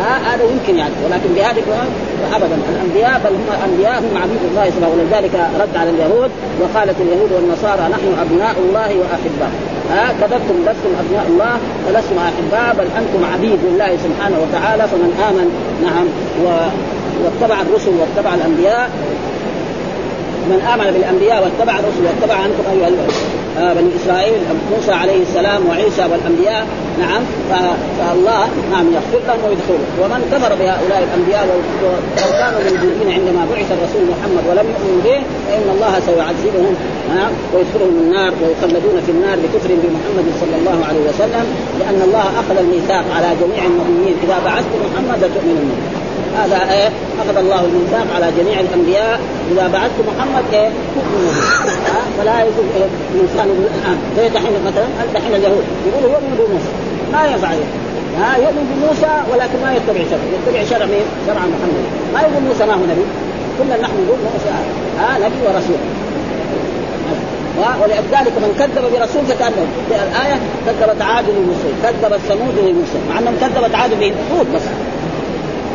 [0.00, 1.62] ها هذا يمكن يعني ولكن بهذه
[2.36, 2.56] ابدا.
[2.72, 7.84] الأنبياء بل هم أنبياء هم عبيد الله سبحانه ولذلك رد على اليهود وقالت اليهود والنصارى
[7.94, 9.52] نحن أبناء الله وأحباء.
[9.92, 11.54] ها كذبتم لستم أبناء الله
[11.86, 14.82] ولستم أحباء بل أنتم عبيد لله سبحانه وتعالى.
[14.92, 15.46] فمن آمن
[15.86, 16.06] نعم
[16.44, 16.46] و
[17.24, 18.90] واتبع الرسل واتبع الأنبياء
[20.52, 22.88] من آمن بالأنبياء واتبع الرسل واتبع أنتم أيها
[23.58, 24.40] آه بني إسرائيل
[24.72, 26.62] موسى عليه السلام وعيسى والأنبياء.
[27.04, 27.22] نعم.
[27.98, 29.90] فالله نعم يغفر لهم ويدخلهم.
[30.02, 31.58] ومن كفر بهؤلاء الأنبياء لو
[32.40, 36.74] كانوا موجودين عندما بعث الرسول محمد ولم يؤمنوا به فإن الله سيعذبهم.
[37.16, 37.32] نعم.
[37.52, 41.44] ويدخلهم النار ويخلدون في النار بكفر بمحمد صلى الله عليه وسلم
[41.80, 44.16] لأن الله أخذ الميثاق على جميع النبيين.
[44.24, 45.78] إذا بعثت محمد تؤمنون
[46.42, 46.88] هذا إيه؟
[47.22, 49.20] أخذ الله الميثاق على جميع الأنبياء
[49.52, 50.70] إذا بعثت محمد إيه
[52.18, 55.64] فلا يجوز إيه الإنسان يقول الان زي دحين مثلا دحين اليهود.
[55.88, 56.72] يقولوا يؤمن بموسى.
[57.12, 57.48] ما ينفع
[58.18, 61.84] ها؟ يؤمن بموسى ولكن ما يتبع شرع يتبع شرع مين؟ شرع محمد.
[62.14, 63.04] ما يقول موسى ما هو نبي.
[63.58, 64.50] كلنا نحن نقول موسى
[64.98, 65.80] ها نبي ورسول.
[67.82, 72.98] ولذلك من كذب برسول فكانه الآية كذبت عاد لموسى كذبت ثمود لموسى.
[73.08, 74.62] مع أنهم كذبت عاد بهود بس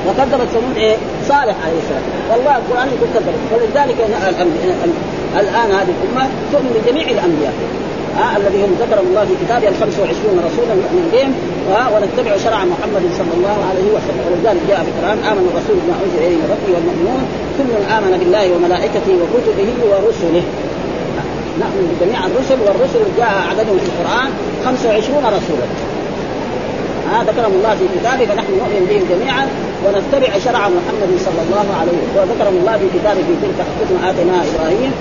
[0.07, 0.95] وكذبت ثمود إيه؟
[1.29, 2.05] صالح عليه السلام.
[2.31, 3.97] والله القرآن يقول كذبت ولذلك
[5.43, 7.53] الآن هذه الأمة تؤمن بجميع الأنبياء.
[8.23, 11.31] آه الذي هم ذكرهم الله في كتابه ال 25 رسولا نؤمن بهم.
[11.79, 14.23] آه ونتبع شرع محمد صلى الله عليه وسلم.
[14.27, 17.21] ولذلك جاء في القرآن آمن الرسول بما أنزل إليه من ربه والمؤمنون.
[17.57, 20.45] كل آمن بالله وملائكته وكتبه ورسله.
[21.61, 24.29] نؤمن بجميع الرسل والرسل جاء عددهم في القرآن
[24.65, 25.67] 25 رسولا.
[27.13, 29.43] آه ذكرهم الله في كتابه فنحن نؤمن بهم جميعا.
[29.85, 32.15] ونتبع شرع محمد صلى الله عليه وسلم.
[32.17, 34.91] وذكرهم الله في كتابه في تلك حكمة اتيناها إبراهيم.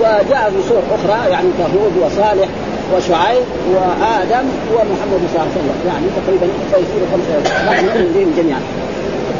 [0.00, 2.48] وجاء في سور أخرى يعني كهود وصالح
[2.92, 5.78] وشعيب وآدم ومحمد صلى الله عليه وسلم.
[5.90, 7.32] يعني تقريبا فيصير خمسة
[7.70, 8.60] نحن نؤمن بهم جميعا.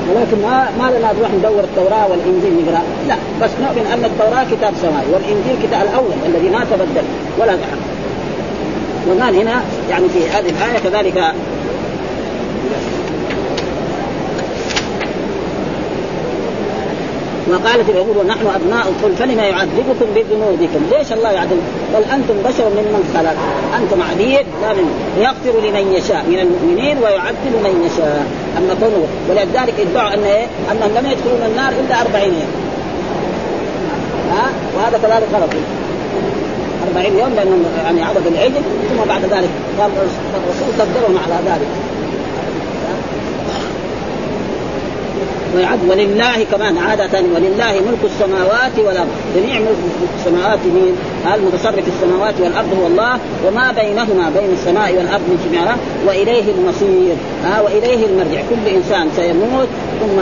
[0.09, 2.83] ولكن ما ما لنا نروح ندور التوراة والإنجيل نقرأ.
[3.09, 7.06] لا بس نؤمن أن التوراة كتاب سماوي والإنجيل كتاب الأول الذي ما تبدل
[7.38, 7.87] ولا تحرك
[9.09, 11.35] وقال هنا يعني في هذه الآية كذلك
[17.52, 18.46] وقالت اليهود ونحن
[19.02, 21.60] قل فلما يعذبكم بذنوبكم؟ ليش الله يعذب؟
[21.94, 23.36] بل أنتم بشر ممن خلق.
[23.78, 24.86] أنتم عبيد لا من
[25.18, 28.26] يغفر لمن يشاء من المؤمنين ويعذب من يشاء.
[28.58, 32.52] أما كونه ولذلك ادعوا أن إيه؟ أنهم لم يدخلون النار إلا 40 يوم.
[34.32, 35.50] ها؟ وهذا كذلك غلط.
[36.96, 39.90] 40 يوم لأنهم يعني عبدوا العجل ثم بعد ذلك قال
[40.34, 41.68] الرسول كذبهم على ذلك.
[45.56, 49.08] ويعد ولله كمان عادة ولله ملك السماوات والأرض.
[49.36, 49.78] جميع ملك
[50.18, 50.94] السماوات مين؟
[51.34, 57.14] المتصرف في السماوات والأرض هو الله وما بينهما بين السماء والأرض من جميعها وإليه المصير.
[57.44, 58.40] ها وإليه المرجع.
[58.50, 59.68] كل إنسان سيموت
[60.00, 60.18] ثم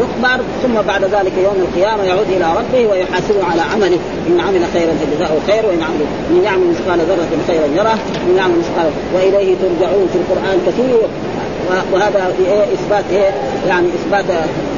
[0.00, 3.98] يقبر ثم بعد ذلك يوم القيامة يعود إلى ربه ويحاسبه على عمله.
[4.28, 8.54] إن عمل خيرا فجزاؤه خير وإن عمل من يعمل مثقال ذرة خيرا يره من يعمل
[8.58, 11.08] مثقال وإليه ترجعون في القرآن كثير.
[11.92, 13.30] وهذا إيه إثبات إيه؟
[13.68, 14.24] يعني إثبات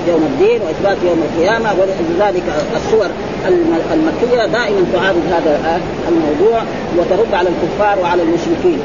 [0.09, 2.43] يوم الدين وإثبات يوم القيامة ولذلك
[2.77, 3.07] السور
[3.93, 6.63] المكية دائما تعارض هذا الموضوع
[6.99, 8.79] وترد على الكفار وعلى المشركين.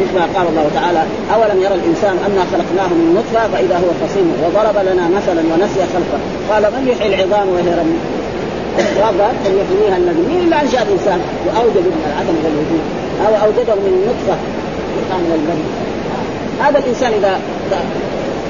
[0.00, 1.02] مثل ما قال الله تعالى
[1.34, 6.20] أولم يرى الإنسان أنا خلقناه من نطفة فإذا هو خصيم وضرب لنا مثلا ونسي خلقه؟
[6.50, 8.00] قال من يحيي العظام وهي رميم؟
[9.02, 12.82] قال ان يحييها مين اللي أنشأ الإنسان؟ وأوجد من العدم إلى الوجود.
[13.26, 14.38] أو أوجده من نطفة.
[15.34, 15.64] البني
[16.60, 17.40] هذا الإنسان اذا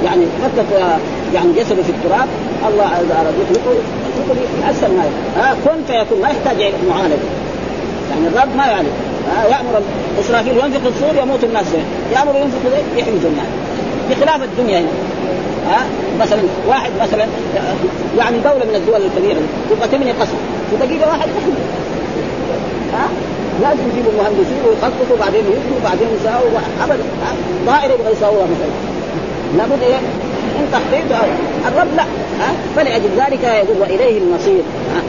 [0.05, 0.99] يعني فكك
[1.35, 2.29] يعني جسده في التراب
[2.69, 3.75] الله اذا اراد يخلقه
[4.09, 5.05] يخلقه باسهل ما
[5.37, 7.29] ها كن فيكون ما يحتاج معالجة.
[8.11, 8.89] يعني الرب ما يعالج.
[9.51, 9.83] يأمر
[10.21, 11.67] إسرافيل ينفق الصور يموت الناس.
[12.13, 12.61] يأمر ينفق
[12.97, 13.47] يحمي الناس.
[14.11, 14.89] بخلاف الدنيا هنا.
[15.71, 15.81] ها
[16.21, 17.27] مثلا واحد مثلا
[18.19, 19.41] يعني دولة من الدول الكبيرة
[19.71, 20.39] تبغى تبني قصر.
[20.71, 21.33] في دقيقه واحدة
[22.93, 23.09] ها
[23.63, 27.05] لازم يجيبوا مهندسين ويخططوا بعدين يبنوا وبعدين يساووا ابدا.
[27.67, 28.75] طائره يبغى يساووها مثلا.
[29.57, 30.01] لابد إيه؟
[30.59, 31.21] إن تخطيط
[31.69, 32.03] الرب لا
[32.41, 34.63] ها؟ فلأجل ذلك يقول وإليه المصير
[34.95, 35.03] ها؟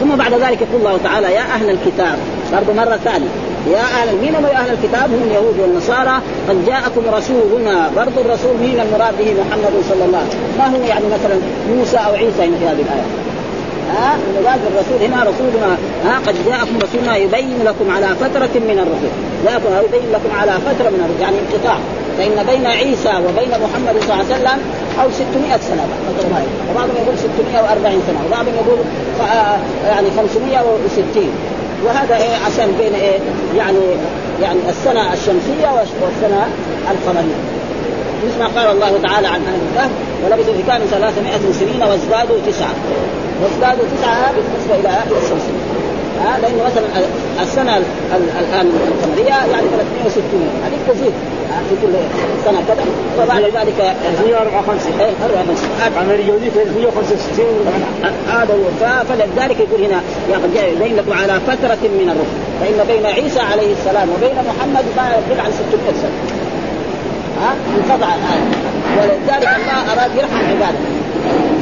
[0.00, 2.18] ثم بعد ذلك يقول الله تعالى يا أهل الكتاب
[2.52, 3.28] برضه مرة ثانية
[3.72, 8.80] يا أهل مين هم أهل الكتاب؟ هم اليهود والنصارى قد جاءكم رسولنا برضه الرسول مين
[8.80, 10.54] المراد به محمد صلى الله عليه وسلم.
[10.58, 11.36] ما هو يعني مثلا
[11.76, 13.06] موسى أو عيسى هنا في هذه الآية؟
[13.90, 19.12] ها؟ المراد الرسول هنا رسولنا ها؟ قد جاءكم رسولنا يبين لكم على فترة من الرسول
[19.46, 21.78] جاءكم يبين لكم على فترة من الرسول يعني انقطاع.
[22.18, 24.58] فإن بين عيسى وبين محمد صلى الله عليه وسلم
[25.02, 25.82] أو 600 سنة
[26.70, 28.78] وبعضهم يقول 640 سنة وبعضهم يقول
[29.86, 31.30] يعني 560
[31.84, 33.18] وهذا إيه عشان بين إيه
[33.56, 33.78] يعني
[34.42, 35.68] يعني السنة الشمسية
[36.02, 36.46] والسنة
[36.90, 37.38] القمرية.
[38.26, 39.90] مثل ما قال الله تعالى عن أهل الكهف
[40.24, 42.74] ولبثوا في كانوا 300 سنين وازدادوا تسعة.
[43.42, 45.75] وازدادوا تسعة بالنسبة إلى آخر الشمسيه
[46.24, 46.84] ها لأنه مثلا
[47.42, 47.76] السنة
[48.40, 49.66] الآن القمرية يعني
[50.04, 51.12] 360 هذه تزيد.
[51.70, 51.92] في كل
[52.44, 52.84] سنة كذا
[53.22, 53.94] وبعد ذلك
[54.26, 57.46] 154 إيه 54 عملية ذيك 165
[58.28, 59.04] هذا هو.
[59.08, 60.00] فلذلك يقول هنا
[60.72, 62.38] يبين لكم على فترة من الرسل.
[62.60, 66.18] فإن بين عيسى عليه السلام وبين محمد ما يقل عن 600 سنة.
[67.42, 68.48] ها؟ انقطع الآية
[68.98, 70.78] ولذلك الله أراد يرحم عباده.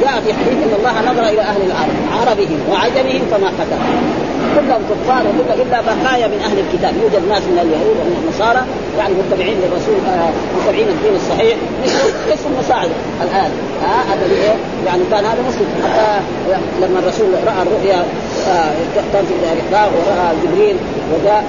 [0.01, 3.79] جاء في حديث إن الله نظر إلى أهل الأرض عربهم وعجمهم فما قتل
[4.65, 6.93] كلهم كفار وكل إلا بقايا من أهل الكتاب.
[7.03, 8.61] يوجد ناس من اليهود ومن النصارى
[8.99, 11.57] يعني متبعين للرسول آه متبعين الدين الصحيح.
[12.31, 12.89] مثل المساعد
[13.25, 13.51] الآن.
[13.89, 16.09] آه هذا آه يعني كان هذا مسلم حتى
[16.81, 17.99] لما الرسول رأى الرؤيا
[18.49, 18.71] آه
[19.13, 20.75] كان في الاحداث ورأى جبريل
[21.13, 21.43] وجاء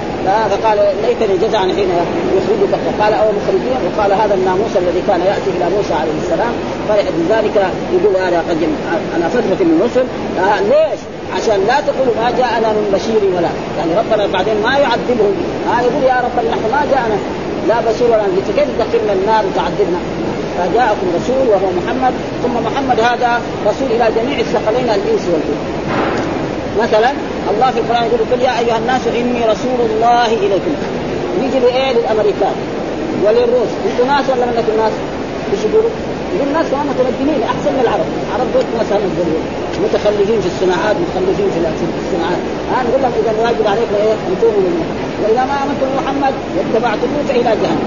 [0.51, 1.89] فقال ليتني جزعا حين
[2.37, 2.71] يخرجك.
[2.87, 6.53] فقال أو مخرجين؟ وقال هذا الناموس الذي كان يأتي إلى موسى عليه السلام.
[6.87, 7.57] فلذلك
[7.95, 8.61] يقول هذا قد
[9.13, 9.77] على فترة من
[10.39, 10.99] آه ليش؟
[11.35, 13.51] عشان لا تقولوا ما جاءنا من بشير ولا.
[13.77, 15.35] يعني ربنا بعدين ما يعذبهم.
[15.71, 17.17] آه يقول يا رب نحن ما جاءنا.
[17.69, 18.25] لا بشير ولا.
[18.27, 19.99] نذير فكيف تدخلنا النار وتعذبنا
[20.57, 22.13] فجاءكم رسول وهو محمد.
[22.43, 23.31] ثم محمد هذا
[23.69, 25.59] رسول إلى جميع الثقلين الإنس والجن.
[26.83, 27.11] مثلا
[27.51, 30.73] الله في القرآن يقول قل يا أيها الناس إني رسول الله إليكم.
[31.43, 32.55] يجي لإيه؟ للأمريكان.
[33.23, 33.71] وللروس.
[33.87, 34.93] أنتم ناس ولا منكم ناس؟
[35.53, 35.89] إيش يقولوا؟
[36.35, 37.43] يقول الناس كمان متمدنين.
[37.43, 38.89] أحسن من العرب، العرب دول ناس
[39.83, 41.59] متخلفين في الصناعات متخلفين في
[42.05, 44.89] الصناعات، ها نقول لهم إذا واجب عليكم إيه؟ أن تؤمنوا بالله،
[45.21, 47.83] وإذا ما امنتم محمد واتبعتموه فإلى جهنم.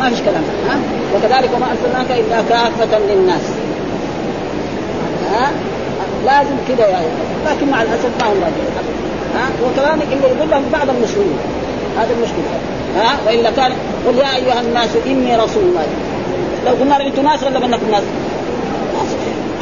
[0.00, 0.76] ما فيش كلام ها؟
[1.14, 3.44] وكذلك وما أرسلناك إلا كافة للناس.
[5.32, 5.50] ها؟
[6.26, 7.06] لازم كذا يعني
[7.46, 8.72] لكن مع الأسف ما هم راضيين
[9.34, 11.38] ها وكذلك اللي يقول لهم بعض المسلمين
[11.98, 12.44] هذا المشكلة
[12.96, 13.72] ها وإلا كان
[14.06, 15.86] قل يا أيها الناس إني رسول الله
[16.66, 18.02] لو قلنا أنتم ناس ولا منكم ناس؟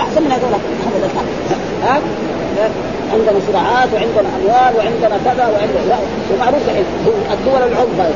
[0.00, 0.52] أحسن من هذول
[1.84, 2.00] ها؟
[3.12, 5.98] عندنا صراعات وعندنا أموال وعندنا كذا وعندنا
[6.30, 6.62] ومعروف
[7.32, 8.08] الدول العظمى.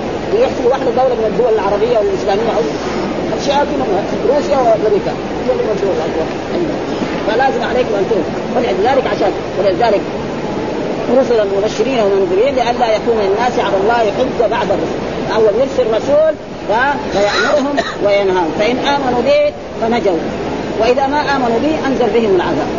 [0.42, 2.78] يحصل واحدة دولة من الدول العربية والإسلامية عظمى
[3.40, 3.66] أشياء
[4.28, 5.12] روسيا وأمريكا.
[7.26, 10.00] فلازم عليكم أن تؤمنوا ولذلك عشان ولذلك
[11.20, 15.00] رسلا مبشرين ومنذرين لئلا يكون للناس على الله حجة بعد الرسل.
[15.34, 16.34] أول يرسل رسول
[17.12, 18.50] فيأمرهم وينهاهم.
[18.58, 20.18] فإن آمنوا به فنجوا.
[20.80, 22.70] وإذا ما آمنوا به أنزل بهم العذاب.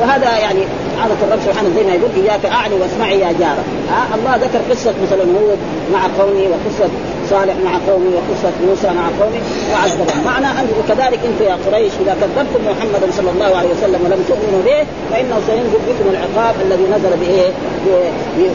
[0.00, 0.60] وهذا يعني
[1.02, 3.64] عادة الرب سبحانه زي ما يقول إياك أعني واسمعي يا جارة.
[3.90, 5.58] ها الله ذكر قصة مثلا هود
[5.92, 6.90] مع قومه وقصة
[7.30, 9.40] صالح مع قومه وقصة موسى مع قومه
[9.72, 14.20] وعذبهم معنى أن وكذلك أنتم يا قريش إذا كذبتم محمدا صلى الله عليه وسلم ولم
[14.28, 17.50] تؤمنوا به فإنه سينزل بكم العقاب الذي نزل بإيه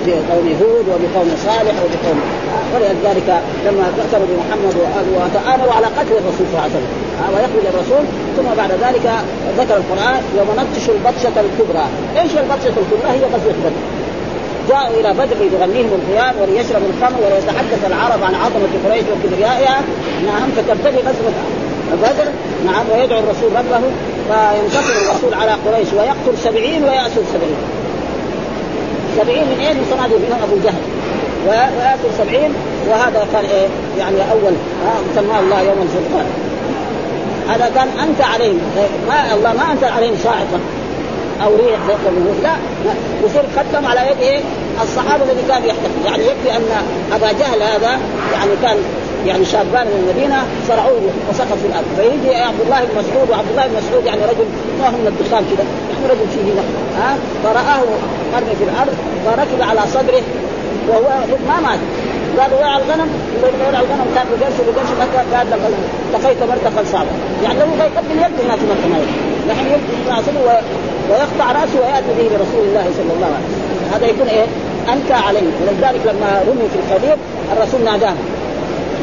[0.06, 2.20] بقوم هود وبقوم صالح وبقوم
[2.74, 3.30] ولذلك
[3.66, 4.76] لما كفروا بمحمد
[5.16, 7.01] وتآمروا على قتل الرسول صلى الله عليه وسلم.
[7.34, 8.04] ويقبل الرسول
[8.38, 9.06] ثم بعد ذلك
[9.58, 11.86] ذكر القرآن يوم نبطش البطشة الكبرى.
[12.20, 13.82] إيش البطشة الكبرى؟ هي غزوة بدر.
[14.70, 19.82] جاءوا إلى بدر لتغنيهم الخيام وليشربوا الخمر وليتحدث العرب عن عظمة قريش وكبريائها.
[20.26, 21.34] نعم فتبتدي غزوة
[22.04, 22.28] بدر.
[22.66, 23.82] نعم ويدعو الرسول ربه
[24.28, 27.60] فينتصر الرسول على قريش ويقتل سبعين ويأسر سبعين.
[29.18, 30.84] سبعين من إيه من صناديق منهم أبو جهل.
[31.48, 32.54] ويأكل سبعين
[32.90, 33.68] وهذا كان إيه؟
[34.00, 34.54] يعني أول
[35.16, 36.26] سماه الله يوم الفرقان.
[37.52, 38.60] هذا كان أنت عليهم
[39.08, 40.60] ما الله ما انزل عليهم صاعقه
[41.44, 41.80] أو ريح
[42.44, 42.56] لا
[43.26, 44.40] يصير قدم على يد إيه
[44.82, 46.06] الصحابة الذي كان يحتفل.
[46.06, 46.64] يعني يكفي أن
[47.14, 48.00] أبا جهل هذا
[48.34, 48.78] يعني كان
[49.26, 51.86] يعني شابان من المدينة صرعوه وسقط في الأرض.
[51.98, 54.48] فيجي عبد الله بن مسعود وعبد الله بن مسعود يعني رجل
[54.80, 57.84] ما هو من الدخان كذا يعني رجل فيه نقل ها؟ فرآه
[58.34, 60.24] مرمي في الأرض فركب على صدره
[60.90, 61.10] وهو
[61.48, 61.80] ما مات.
[62.40, 64.90] قالوا وعى الغنم يقول على الغنم كان بقرش بقرش
[65.34, 65.48] قال
[66.14, 67.14] لقيت مرتقا صعبا
[67.44, 69.02] يعني لو يقبل يد الناس مرتقا
[69.50, 70.38] نحن يمكن
[71.10, 73.94] ويقطع رأسه ويأتي به لرسول الله صلى الله عليه وسلم.
[73.94, 74.46] هذا يكون إيه؟
[74.94, 75.52] أنكى عليه.
[75.62, 77.18] ولذلك لما رمي في الخدير
[77.54, 78.14] الرسول ناداه.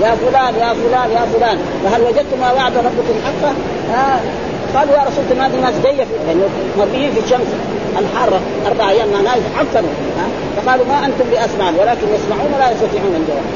[0.03, 3.55] يا فلان يا فلان يا فلان فهل وجدتم ما وعد ربكم حقا؟
[3.95, 4.21] آه
[4.75, 7.49] قالوا يا رسول الله هذه ناس جاية لأنه مرميين في الشمس
[7.99, 9.91] الحارة أربع أيام مع ناس عفنوا
[10.57, 13.47] فقالوا ما أنتم باسمعون ولكن يسمعون ولا يستطيعون الجواب.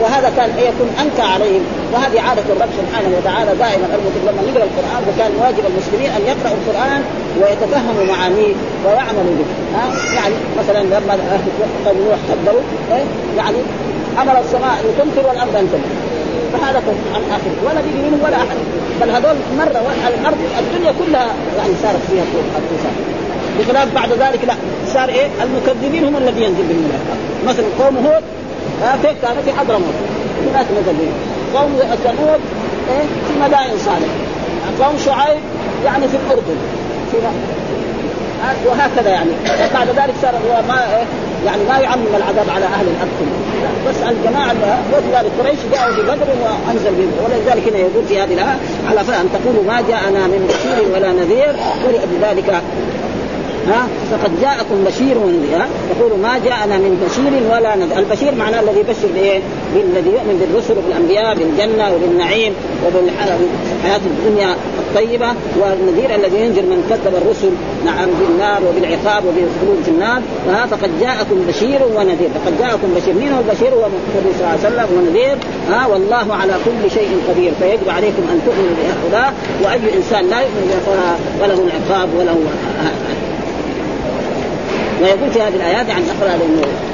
[0.00, 1.62] وهذا كان يكون أنكى عليهم.
[1.92, 3.86] وهذه عادة الرب سبحانه وتعالى دائما
[4.26, 7.02] لما يقرأ القرآن وكان واجب المسلمين أن يقرأوا القرآن
[7.40, 9.48] ويتفهموا معانيه ويعملوا به.
[10.16, 11.14] يعني مثلا لما
[11.84, 12.60] قوم نوح كذبوا
[13.36, 13.58] يعني
[14.22, 15.94] أمر السماء أن تمطر والارض ان تمطر
[16.52, 18.58] فهلك عن اخره ولا بقي منهم ولا أحد.
[19.00, 21.26] بل هذول مرة الأرض الدنيا كلها
[21.58, 22.24] يعني صارت فيها
[22.58, 22.96] الطوفان
[23.58, 24.54] بخلاف بعد ذلك لا.
[24.94, 26.90] صار إيه؟ المكذبين هم الذين ينزل بهم
[27.46, 28.22] مثلا قوم هود
[29.02, 29.94] كيف كانت؟ في حضرموت
[30.54, 31.12] نزل بهم
[31.54, 32.40] قوم ثمود
[32.90, 34.08] إيه؟ في مدائن صالح
[34.80, 35.40] قوم شعيب
[35.84, 36.58] يعني في الأردن.
[37.12, 37.16] في
[38.66, 39.30] وهكذا يعني.
[39.74, 41.04] بعد ذلك صار هو ما إيه؟
[41.46, 43.18] يعني ما يعمم العذاب على أهل الأرض
[43.88, 44.54] بس الجماعة
[44.92, 47.12] ولذلك قريش جاءوا ببدر وأنزل بهم.
[47.24, 51.56] ولذلك هنا يقول في هذه الآية على ان تقولوا ما جاءنا من بشير ولا نذير
[51.86, 52.62] ولذلك
[53.68, 55.16] ها؟ فقد جاءكم بشير
[55.90, 59.40] يقول ما جاءنا من بشير ولا نذير البشير معناه الذي يبشر بإيه؟
[59.74, 62.52] بالذي يؤمن بالرسل وبالأنبياء بالجنة وبالنعيم
[62.86, 67.52] وبالحياة الدنيا الطيبة والنذير الذي ينذر من كذب الرسل
[67.84, 70.22] نعم بالنار وبالعقاب وبالخلود في النار.
[70.46, 72.30] فها فقد جاءكم بشير ونذير.
[72.34, 73.14] فقد جاءكم بشير.
[73.14, 75.36] من هو البشير هو النبي صلى الله عليه وسلم ونذير.
[75.70, 77.52] ها؟ والله على كل شيء قدير.
[77.60, 80.68] فيجب عليكم أن تؤمنوا بهؤلاء وأي إنسان لا يؤمن
[81.40, 82.38] فله العقاب وله
[85.02, 86.34] ويقول في هذه الآيات عن اقرا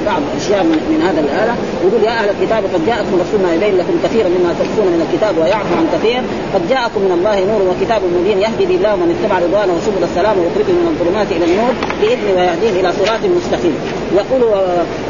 [0.05, 4.29] بعض الأشياء من, هذا الايه يقول يا أهل الكتاب قد جاءكم رسولنا يبين لكم كثيرا
[4.35, 6.21] مما تخفون من الكتاب ويعفو عن كثير.
[6.53, 10.35] قد جاءكم من الله نور وكتاب مبين يهدي به الله من اتبع رضوانه وسبل السلام
[10.39, 13.75] ويخرجهم من الظلمات إلى النور بإذنه ويهديه إلى صراط مستقيم.
[14.21, 14.41] يقول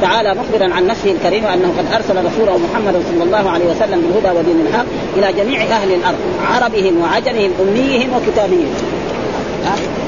[0.01, 4.31] تعالى مخبرا عن نفسه الكريم أنه قد أرسل رسوله محمدا صلى الله عليه وسلم بالهدى
[4.37, 4.85] ودين الحق
[5.17, 8.73] إلى جميع أهل الأرض عربهم وعجمهم أميهم وكتابيهم.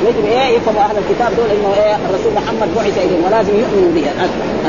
[0.08, 4.06] يجب إيه؟ يفهم أهل الكتاب دول إنه إيه؟ الرسول محمد بعث إليهم ولازم يؤمنوا به.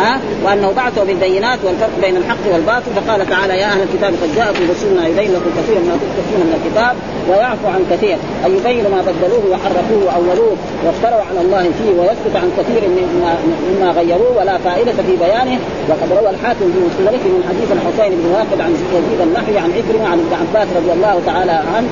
[0.00, 2.90] ها؟ وأنه بعثه بالبينات والفرق بين الحق والباطل.
[2.96, 6.94] فقال تعالى يا أهل الكتاب قد جاءكم رسولنا يبين لكم كثيرا ما تكتبون من الكتاب
[7.28, 8.16] ويعفو عن كثير.
[8.44, 13.30] اي يبين ما بدلوه وحرفوه وأولوه وافتروا على الله فيه ويسكت عن كثير مما,
[13.68, 15.58] مما غيروه ولا فائدة في بيانه.
[15.88, 20.06] وقد روى الحاكم في مسلمه من حديث الحسين بن واقد عن يزيد النحوي عن عكرمة
[20.12, 21.88] عن ابن عباس رضي الله تعالى عنه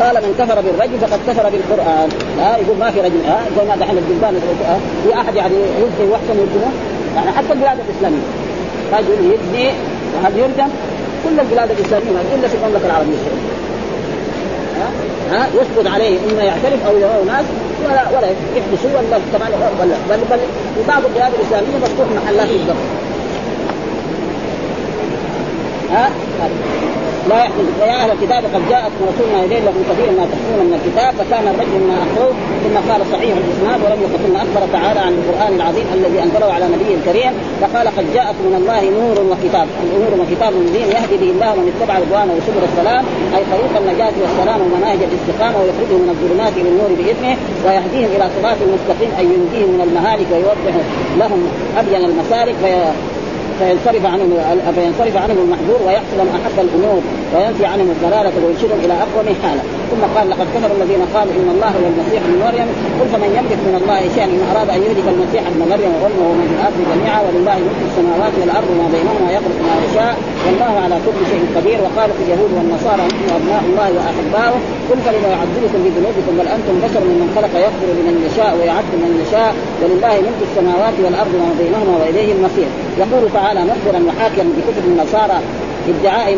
[0.00, 2.08] قال من كفر بالرجل فقد كفر بالقرآن.
[2.40, 3.20] ها يقول ما في رجل.
[3.26, 4.34] ها زي ما دحين الجلبان
[5.04, 6.70] في أحد يعني يزني واحسن يرجمه
[7.16, 8.26] يعني حتى البلاد الإسلامية.
[8.92, 9.66] رجل يزني
[10.14, 10.70] وهل يرجم؟
[11.24, 13.20] كل البلاد الإسلامية إلا في المملكة العربية.
[14.80, 14.88] ها
[15.32, 17.44] ها يسقط عليه إما يعترف أو يراه ناس
[17.84, 20.38] ولا ولا يحبسوه ولا كمان ولا بل بل
[20.74, 22.76] في بعض البلاد الإسلامية مفتوح محلات الضبط
[25.92, 26.10] ها
[27.28, 31.12] لا يحمل يا أهل الكتاب قد جاءتكم رسولنا اليه لكم كثيرا ما تحكمون من الكتاب
[31.20, 32.34] فكان الرجل مما اخبروه
[32.64, 36.94] ثم قال صحيح الإسناد ولم ثم أخبر تعالى عن القرآن العظيم الذي أنزله على نبيه
[36.98, 39.66] الكريم فقال قد جاءكم من الله نور وكتاب
[39.98, 43.04] نور وكتاب مبين يهدي به الله من اتبع رضوانه وسبل السلام
[43.36, 47.34] أي طريق النجاة والسلام ومناهج الاستقامة ويخرجهم من الظلمات إلى النور بإذنه
[47.64, 50.74] ويهديهم إلى صراط المستقيم أي ينجيهم من المهالك ويوضح
[51.20, 51.40] لهم
[51.80, 52.56] أبين المسالك
[53.58, 54.30] فينصرف عنهم
[54.74, 57.02] فينصرف عنهم المحذور ويحصل من أحب الأمور.
[57.34, 61.70] وينفي عنهم الضلالة ويرشدهم إلى أقوم حاله ثم قال لقد كفر الذين قالوا إن الله
[61.78, 62.68] هو المسيح ابن مريم.
[62.98, 66.46] قل فمن يملك من الله شيئا إن أراد أن يهلك المسيح ابن مريم وامه ومن
[66.50, 71.18] في الأرض جميعا ولله ملك السماوات والأرض وما بينهما يخلق ما يشاء والله على كل
[71.32, 71.78] شيء قدير.
[71.84, 74.58] وقالت اليهود والنصارى نحن أبناء الله وأحباؤه.
[74.88, 79.50] قل فلما يعذبكم بذنوبكم بل أنتم بشر ممن خلق يغفر لمن يشاء ويعذب من يشاء
[79.80, 82.68] ولله ملك السماوات والأرض وما بينهما وإليه المصير.
[83.02, 85.38] يقول تعالى مخبرا وحاكيا بكتب النصارى
[85.88, 86.34] ادعاء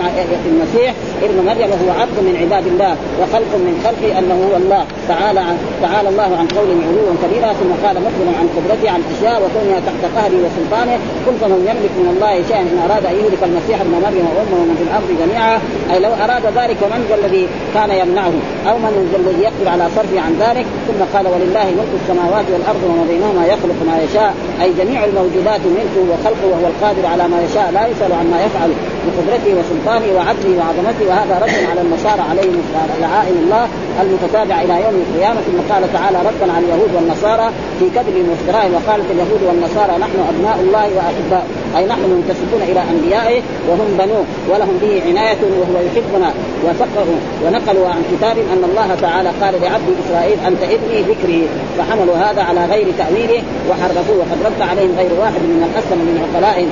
[0.47, 0.95] المسيح
[1.26, 4.83] ابن مريم وهو عبد من عباد الله وخلق من خلقه أنه هو الله.
[5.09, 9.37] تعالى عن تعالى الله عن قول علوا كبيرا ثم قال مخبرا عن قدرته عن إشياء
[9.44, 10.96] وكونها تحت قهره وسلطانه.
[11.26, 14.76] قل فمن يملك من الله شيئا إن أراد أن يهلك المسيح ابن مريم وأمه ومن
[14.79, 15.57] في الأرض جميعا.
[15.92, 18.35] أي لو أراد ذلك من ذا الذي كان يمنعه؟
[18.68, 22.83] أو من ذا الذي يقدر على صرفه عن ذلك؟ ثم قال ولله ملك السماوات والأرض
[22.88, 24.31] وما بينهما يخلق ما يشاء.
[24.62, 28.70] أي جميع الموجودات ملكه وخلقه وهو القادر على ما يشاء لا يسأل عما يفعل
[29.07, 32.62] بقدرته وسلطانه وعدله وعظمته وهذا رد على النصارى عليهم
[33.01, 33.69] لعائن الله
[34.03, 35.40] المتتابع إلى يوم القيامة.
[35.47, 40.59] ثم قال تعالى ردا على اليهود والنصارى في كذب وافتراء وقالت اليهود والنصارى نحن أبناء
[40.61, 46.31] الله وأحباء أي نحن منتسبون إلى أنبيائه وهم بنوه ولهم به عناية وهو يحبنا.
[46.66, 47.09] وفقه
[47.45, 51.49] ونقلوا عن كتاب أن الله تعالى قال لعبد إسرائيل أنت ابني ذكري.
[51.79, 54.16] فحملوا هذا على غير تأويله وحرفوه.
[54.19, 56.71] وقد رد عليهم غير واحد من أسلم من عقلائهم.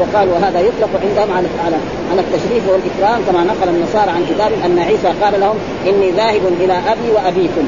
[0.00, 1.46] وقالوا هذا يطلق عندهم على
[2.10, 5.56] على التشريف والإكرام كما نقل النصارى عن كتاب أن عيسى قال لهم
[5.88, 7.66] إني ذاهب إلى أبي وأبيكم.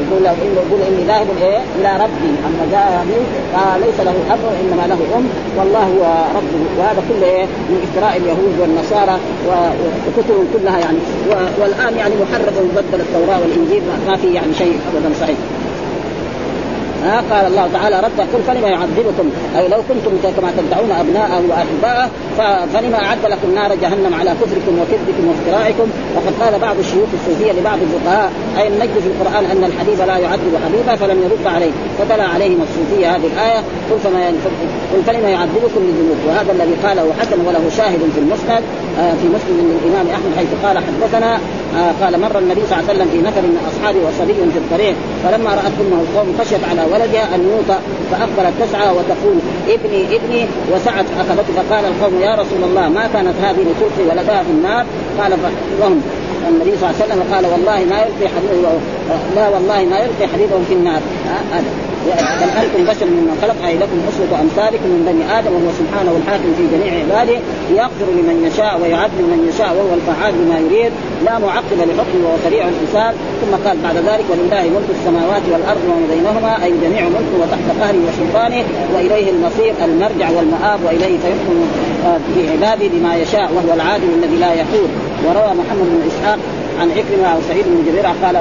[0.00, 2.30] يقول له يقول إني ذاهب إيه إلى ربي.
[2.46, 3.20] أما جاء أبي
[3.52, 5.28] فليس له أب وإنما له أم.
[5.58, 6.04] والله هو
[6.36, 6.62] ربه.
[6.78, 10.98] وهذا كله إيه؟ من افتراء اليهود والنصارى وكتبهم كلها يعني.
[11.60, 13.82] والآن يعني محرف ومبدل التوراة والإنجيل.
[14.08, 15.36] ما في يعني شيء ابدا صحيح.
[17.04, 19.30] ها قال الله تعالى قل فلما يعذبكم.
[19.56, 22.10] اي لو كنتم كما تدعون أبناءه وأحباءه
[22.72, 25.90] فلما أعد لكم نار جهنم على كفركم وكذبكم وافترائكم.
[26.16, 30.54] وقد قال بعض الشيوخ الصوفية لبعض الفقهاء أي النجد في القرآن أن الحبيب لا يعذب
[30.64, 31.70] حبيبا فلم يرد عليه.
[31.98, 33.58] فتلا عليهم الصوفيه هذه الآية
[33.90, 34.26] قل فما
[34.92, 38.62] قل فلما يعذبكم لذنوب وهذا الذي قاله حسن وله شاهد في المسند
[38.98, 41.38] آه، في مسند الامام أحمد حيث قال حدثنا
[41.76, 44.94] آه، قال مر النبي صلى الله عليه وسلم في نفر من أصحابه وصبي في الطريق
[45.24, 47.78] فلما رأت أمه القوم خشيت على ولدها أن يوطى
[48.10, 49.36] فأقبلت تسعى وتقول
[49.68, 54.50] ابني ابني وسعت أخذته فقال القوم يا رسول الله ما كانت هذه لتلقي ولدها في
[54.50, 54.84] النار؟
[55.18, 55.32] قال
[55.80, 56.02] وهم
[56.48, 58.72] النبي صلى الله عليه وسلم قال والله ما يلقي حبيبه
[59.36, 61.00] لا والله ما يلقي حبيبه في النار.
[61.52, 61.70] هذا.
[62.06, 66.50] بل أنتم بشر مما خلق اي لكم أسوة أمثالكم من بني آدم وهو سبحانه الحاكم
[66.58, 67.38] في جميع عباده
[67.80, 70.92] يغفر لمن يشاء ويعذب من يشاء وهو الفعال بما يريد
[71.26, 73.14] لا معقب لحكمه وهو سريع الحساب.
[73.40, 78.00] ثم قال بعد ذلك ولله ملك السماوات والأرض وما بينهما أي جميع ملكه وتحت قهره
[78.08, 78.62] وسلطانه
[78.94, 81.56] وإليه المصير المرجع والمآب وإليه فيحكم
[82.34, 84.90] في عباده بما يشاء وهو العادل الذي لا يحول
[85.26, 86.38] وروى محمد بن إسحاق
[86.80, 88.36] عن عكرمه أو سعيد بن جبير قال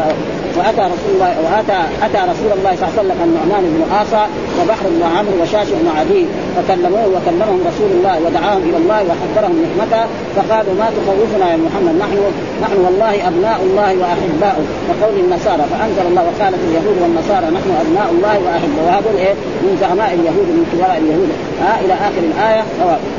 [0.58, 4.24] وأتى رسول الله واتى أتى رسول الله صلى الله عليه وسلم النعمان بن عاصى
[4.62, 6.26] وبحر بن عمرو وشاش بن عدي
[6.56, 10.04] فكلموه وكلمهم رسول الله ودعاهم إلى الله وحذرهم نعمته
[10.36, 12.18] فقالوا ما تخوفنا يا محمد نحن
[12.64, 14.66] نحن والله أبناء الله وأحباؤه.
[14.90, 18.86] وقول النصارى فأنزل الله وقالت اليهود والنصارى نحن أبناء الله وأحباؤه.
[18.88, 19.34] وهذول إيه
[19.64, 21.30] من زعماء اليهود من كبراء اليهود.
[21.62, 22.64] ها إلى آخر الآية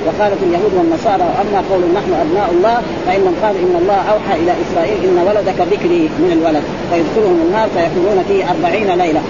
[0.07, 2.77] وقالت اليهود والنصارى اما قول نحن أبناء الله
[3.07, 6.65] فانهم قالوا إن الله أوحى إلى إسرائيل إن ولدك بكري من الولد.
[6.91, 9.23] فيدخلهم النار فيكونون فيه أربعين ليلة.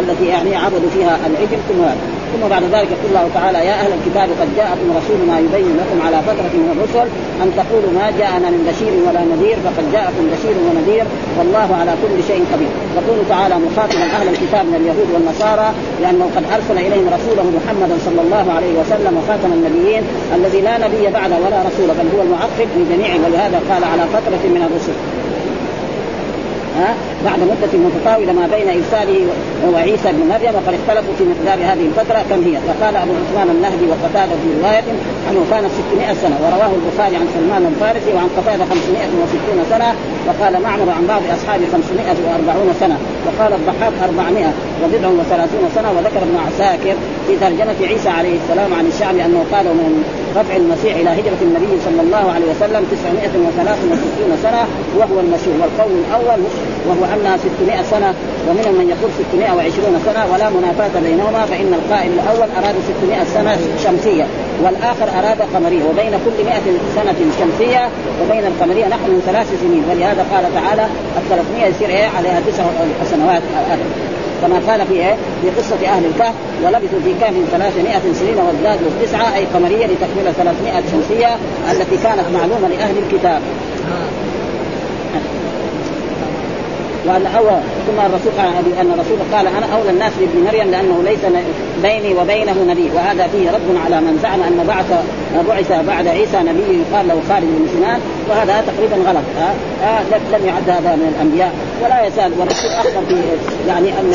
[0.00, 1.82] التي يعني عبدوا فيها العجل ثم
[2.34, 6.18] ثم بعد ذلك يقول الله تعالى يا أهل الكتاب قد جاءكم رسولنا يبين لكم على
[6.28, 7.06] فترة من الرسل
[7.42, 11.06] أن تقولوا ما جاءنا من بشير ولا نذير فقد جاءكم بشير ونذير
[11.38, 12.72] والله على كل شيء قدير.
[12.98, 15.68] يقول تعالى مخاطبا أهل الكتاب من اليهود والنصارى
[16.02, 20.02] لأنه قد أرسل إليهم رسوله محمدا صلى الله عليه وسلم وخاتم النبيين
[20.36, 24.62] الذي لا نبي بعده ولا رسول بل هو المعقب لجميع ولهذا قال على فترة من
[24.66, 24.96] الرسل.
[26.78, 26.94] ها
[27.24, 29.26] بعد مدة متطاولة ما بين إرساله
[29.72, 32.56] وعيسى بن مريم وقد اختلفوا في مقدار هذه الفترة كم هي.
[32.68, 34.84] فقال أبو عثمان النهدي وقتادة في رواية
[35.30, 39.88] أنه كانت 600 سنة ورواه البخاري عن سلمان الفارسي وعن قتادة 560 سنة
[40.26, 42.96] وقال معمر عن بعض أصحاب 540 سنة
[43.26, 44.46] وقال الضحاك 400
[44.82, 46.94] وبضع وثلاثون سنة وذكر ابن عساكر
[47.26, 50.04] في ترجمة عيسى عليه السلام عن الشعب أنه قال من
[50.36, 54.62] رفع المسيح إلى هجرة النبي صلى الله عليه وسلم 963 سنة
[54.98, 56.40] وهو المشهور والقول الأول.
[56.88, 58.14] وهو انها 600 سنة
[58.48, 64.26] ومنهم من يقول 620 سنة ولا منافاة بينهما فإن القائل الأول أراد 600 سنة شمسية
[64.62, 66.54] والآخر أراد قمرية وبين كل 100
[66.96, 67.88] سنة شمسية
[68.22, 69.84] وبين القمرية نحن من ثلاث سنين.
[69.90, 70.84] ولهذا قال تعالى
[71.18, 72.64] ال 300 يصير إيه؟ عليها تسع
[73.10, 73.42] سنوات
[74.42, 76.34] كما قال في إيه؟ في قصة أهل الكهف
[76.64, 81.36] ولبثوا في كهف 300 سنين وازدادوا تسعه أي قمرية لتكمله 300 شمسية
[81.72, 83.42] التي كانت معلومة لأهل الكتاب.
[87.06, 88.48] وأن اول ثم الرسول قال
[88.80, 91.20] أن الرسول قال أنا أولى الناس بابن مريم لأنه ليس
[91.82, 95.04] بيني وبينه نبي وهذا فيه رد على من زعم أن بعث
[95.48, 98.00] بعث بعد عيسى نبي يقال له خالد بن سنان
[98.30, 99.24] وهذا تقريبا غلط.
[99.38, 101.52] ها؟ آه لم يعد هذا من الأنبياء
[101.84, 103.02] ولا يزال والرسول اخبر
[103.68, 104.12] يعني ان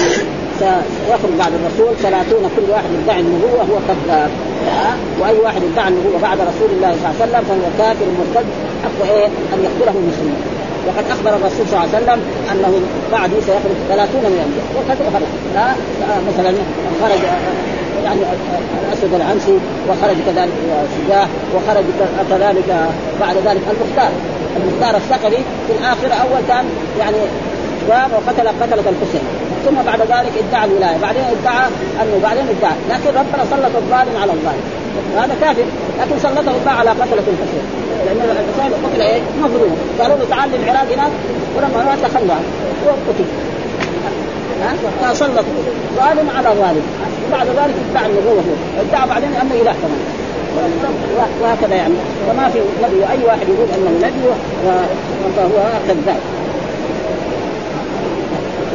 [0.60, 4.32] سيخرج بعد الرسول ثلاثون كل واحد يدعي النبوة هو كذاب.
[5.20, 8.48] وأي واحد يدعي النبوة بعد رسول الله صلى الله عليه وسلم فهو كافر مرتد.
[8.84, 10.42] حق إيه؟ أن يقتله المسلمين
[10.88, 12.20] وقد أخبر الرسول صلى الله عليه وسلم
[12.52, 12.74] أنه
[13.12, 14.68] بعد سيخرج ثلاثون من الأنبياء.
[14.78, 15.68] وقد خرج لا
[16.30, 16.52] مثلا
[17.02, 17.22] خرج
[18.06, 18.22] يعني
[18.84, 19.56] الاسود العنسي
[19.90, 20.58] وخرج كذلك
[20.96, 21.86] شجاع وخرج
[22.30, 22.70] كذلك
[23.22, 24.12] بعد ذلك المختار.
[24.58, 26.66] المختار الثقفي في الآخر أول كان
[27.00, 27.18] يعني
[27.90, 29.26] قام وقتل قتلة الحسين.
[29.66, 30.98] ثم بعد ذلك ادعى الولاية.
[31.02, 31.68] بعدين ادعى
[32.02, 32.76] انه بعدين ادعى.
[32.90, 34.64] لكن ربنا سلط الظالم على الظالم
[35.18, 35.66] هذا كافر.
[36.00, 37.66] لكن سلطه الله على قتلة الحسين
[38.06, 39.78] لأن الحسين قتل إيه؟ مظلوم.
[40.00, 41.12] قالوا له تعال للعراق هناك.
[41.56, 42.38] ولما مات تخلى.
[42.86, 43.26] وقتل
[44.62, 44.74] ها؟
[45.14, 45.46] فسلط
[45.98, 46.86] ظالم على ظالم.
[47.28, 48.44] وبعد ذلك ادعى النبوة.
[48.80, 50.02] ادعى بعدين أنه إله كمان.
[51.42, 51.94] وهكذا يعني.
[52.30, 54.26] وما في نبي أي واحد يقول أنه نبي
[55.38, 55.58] فهو
[55.88, 56.20] كذاب.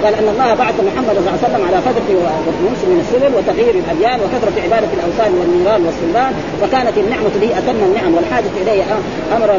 [0.05, 3.74] قال إن الله بعث محمد صلى الله عليه وسلم على فتره والنص من السبل وتغيير
[3.82, 6.32] الأديان وكثرة عبادة الأوثان والنيران والصلبان
[6.62, 8.84] وكانت النعمة به أتم النعم والحاجة اليه
[9.36, 9.57] امرا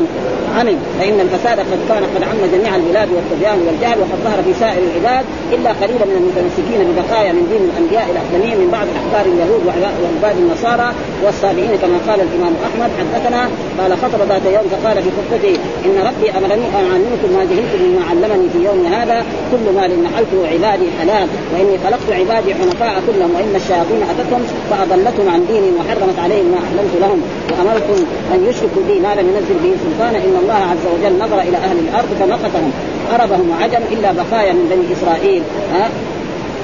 [0.57, 4.81] عمل فإن الفساد قد كان قد عم جميع البلاد والطغيان والجهل وقد ظهر في سائر
[4.89, 5.25] العباد
[5.55, 10.89] إلا قليلا من المتمسكين ببقايا من دين الأنبياء الاقدمين من بعض أحبار اليهود وعباد النصارى
[11.23, 13.41] والصالحين كما قال الإمام أحمد حدثنا
[13.79, 15.53] قال خطب ذات يوم فقال في خطبته
[15.85, 19.17] إن ربي أمرني أن أعلمكم ما جهلت مما علمني في يوم هذا
[19.51, 25.45] كل مال نحلته عبادي حلال وإني خلقت عبادي حنفاء كلهم وإن الشياطين أتتهم فأضلتهم عن
[25.47, 27.21] ديني وحرمت عليهم ما احللت لهم
[27.51, 27.99] وامرتم
[28.33, 31.77] أن يشركوا بي ما لم ينزل به سلطانا إن الله عز وجل نظر إلى أهل
[31.79, 32.71] الأرض فمقتهم
[33.13, 35.43] عربهم وعجم إلا بقايا من بني إسرائيل.
[35.73, 35.89] ها؟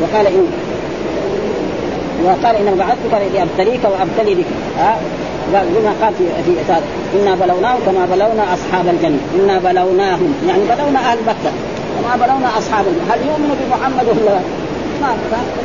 [0.01, 0.47] وقال ان
[2.26, 4.45] وقال انما بعثتك لابتليك وأبتلي بك.
[4.78, 4.97] ها؟
[5.51, 6.74] بما قال في في
[7.22, 11.51] إنا بلوناهم كما بلونا أصحاب الجنة إنا بلوناهم يعني بلونا أهل مكة.
[12.02, 14.39] كما بلونا أصحاب هل يؤمنوا بمحمد ولا
[15.02, 15.10] ما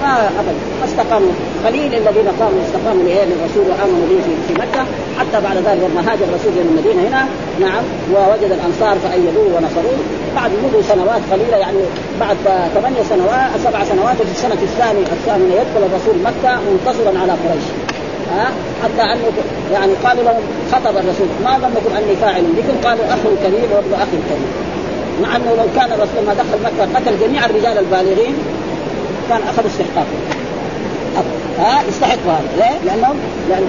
[0.03, 0.63] ما ابدا.
[0.81, 1.35] ما استقاموا.
[1.67, 4.83] قليل الذين قاموا استقاموا للرسول وآمنوا به في مكة.
[5.19, 7.23] حتى بعد ذلك لما هاجر الرسول إلى المدينة هنا.
[7.61, 7.85] نعم.
[8.13, 9.99] ووجد الأنصار فأيدوه ونصروه.
[10.37, 11.83] بعد مضوا سنوات قليلة يعني
[12.21, 12.37] بعد
[12.75, 17.67] ثمانية سنوات سبع سنوات في السنة الثانية الثامنة يدخل الرسول مكة منتصرا على قريش.
[18.37, 18.47] ها؟
[18.83, 19.27] حتى أنه
[19.73, 21.29] يعني قالوا لهم خطب الرسول.
[21.45, 24.76] ما ظنكم أني فاعل بكم؟ قالوا اخ كريم وابن اخ كريم
[25.23, 28.35] مع أنه لو كان الرسول ما دخل مكة قتل جميع الرجال البالغين
[29.29, 30.17] كان أخذ استحقاقه
[31.59, 32.49] ها؟ يستحقوا هذا.
[32.57, 33.17] ليه؟ لانهم
[33.49, 33.67] لأن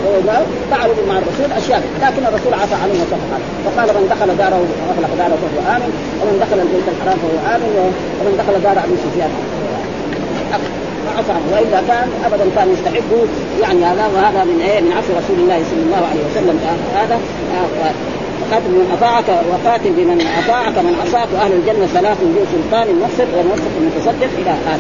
[0.71, 1.81] فعلوا مع الرسول أشياء.
[2.01, 5.91] لكن الرسول عفى عنهم وصفح فقال من دخل داره وأغلق داره فهو آمن
[6.21, 7.71] ومن دخل البيت الحرام فهو آمن
[8.19, 9.31] ومن دخل دار أبي سفيان
[11.17, 11.47] عفى عنه.
[11.53, 13.09] وإلا كان ابدا كان يستحق
[13.61, 16.57] يعني هذا وهذا من إيه؟ من عفو رسول الله صلى الله عليه وسلم.
[16.95, 17.19] هذا
[18.51, 23.73] قاتل من اطاعك وقاتل بمن أطاعك من عصاك واهل الجنة ثلاث ذو سلطان مقصد وموفق
[23.87, 24.79] متصدق إلى اخره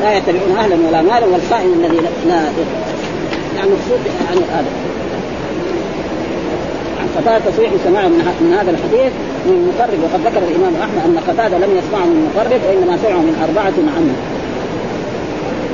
[0.00, 1.96] لا يتبعون أهلا ولا مالا والخائن الذي
[2.26, 2.40] لا
[3.56, 4.70] يعني مقصود يعني هذا
[7.00, 8.08] عن قتادة تصريح سماع
[8.40, 9.12] من هذا الحديث
[9.46, 13.34] من مقرب وقد ذكر الإمام أحمد أن قتادة لم يسمعه من مقرب وإنما سمعه من
[13.48, 14.37] أربعة عمه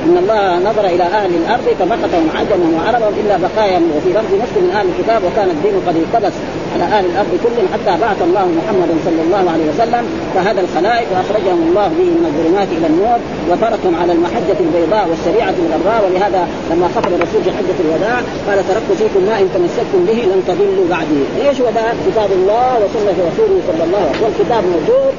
[0.05, 3.79] إن الله نظر إلى أهل الأرض فمقتهم عجمهم وعربهم إلا بقايا.
[3.95, 6.35] وفي لفظ مسلم من أهل الكتاب وكان الدين قد اقتبس
[6.73, 10.03] على أهل الأرض كلهم حتى بعث الله محمدا صلى الله عليه وسلم
[10.35, 15.99] فهدى الخلائق وأخرجهم الله به من الظلمات إلى النور وتركهم على المحجة البيضاء والشريعه الغراء.
[16.05, 16.41] ولهذا
[16.71, 20.87] لما خطب الرسول في حجة الوداع قال تركت فيكم ما إن تمسكتم به لن تضلوا
[20.93, 21.69] بعدي، إيش هو
[22.07, 25.13] كتاب الله وسنة رسوله صلى الله عليه وسلم، والكتاب موجود.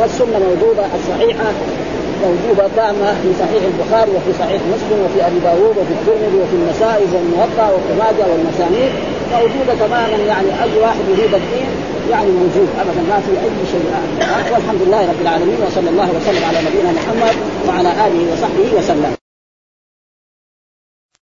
[0.00, 1.48] والسنة موجودة الصحيحة.
[2.26, 7.04] موجودة تامة في صحيح البخاري وفي صحيح مسلم وفي أبي داوود وفي الترمذي وفي النسائي
[7.14, 8.92] والموطأ وابن ماجه والمسانيد
[9.32, 11.68] موجودة تماما يعني أي واحد يريد الدين
[12.10, 13.84] يعني موجود أبدا ما في أي شيء
[14.52, 17.34] والحمد لله رب العالمين وصلى الله وسلم على نبينا محمد
[17.68, 19.23] وعلى آله وصحبه وسلم.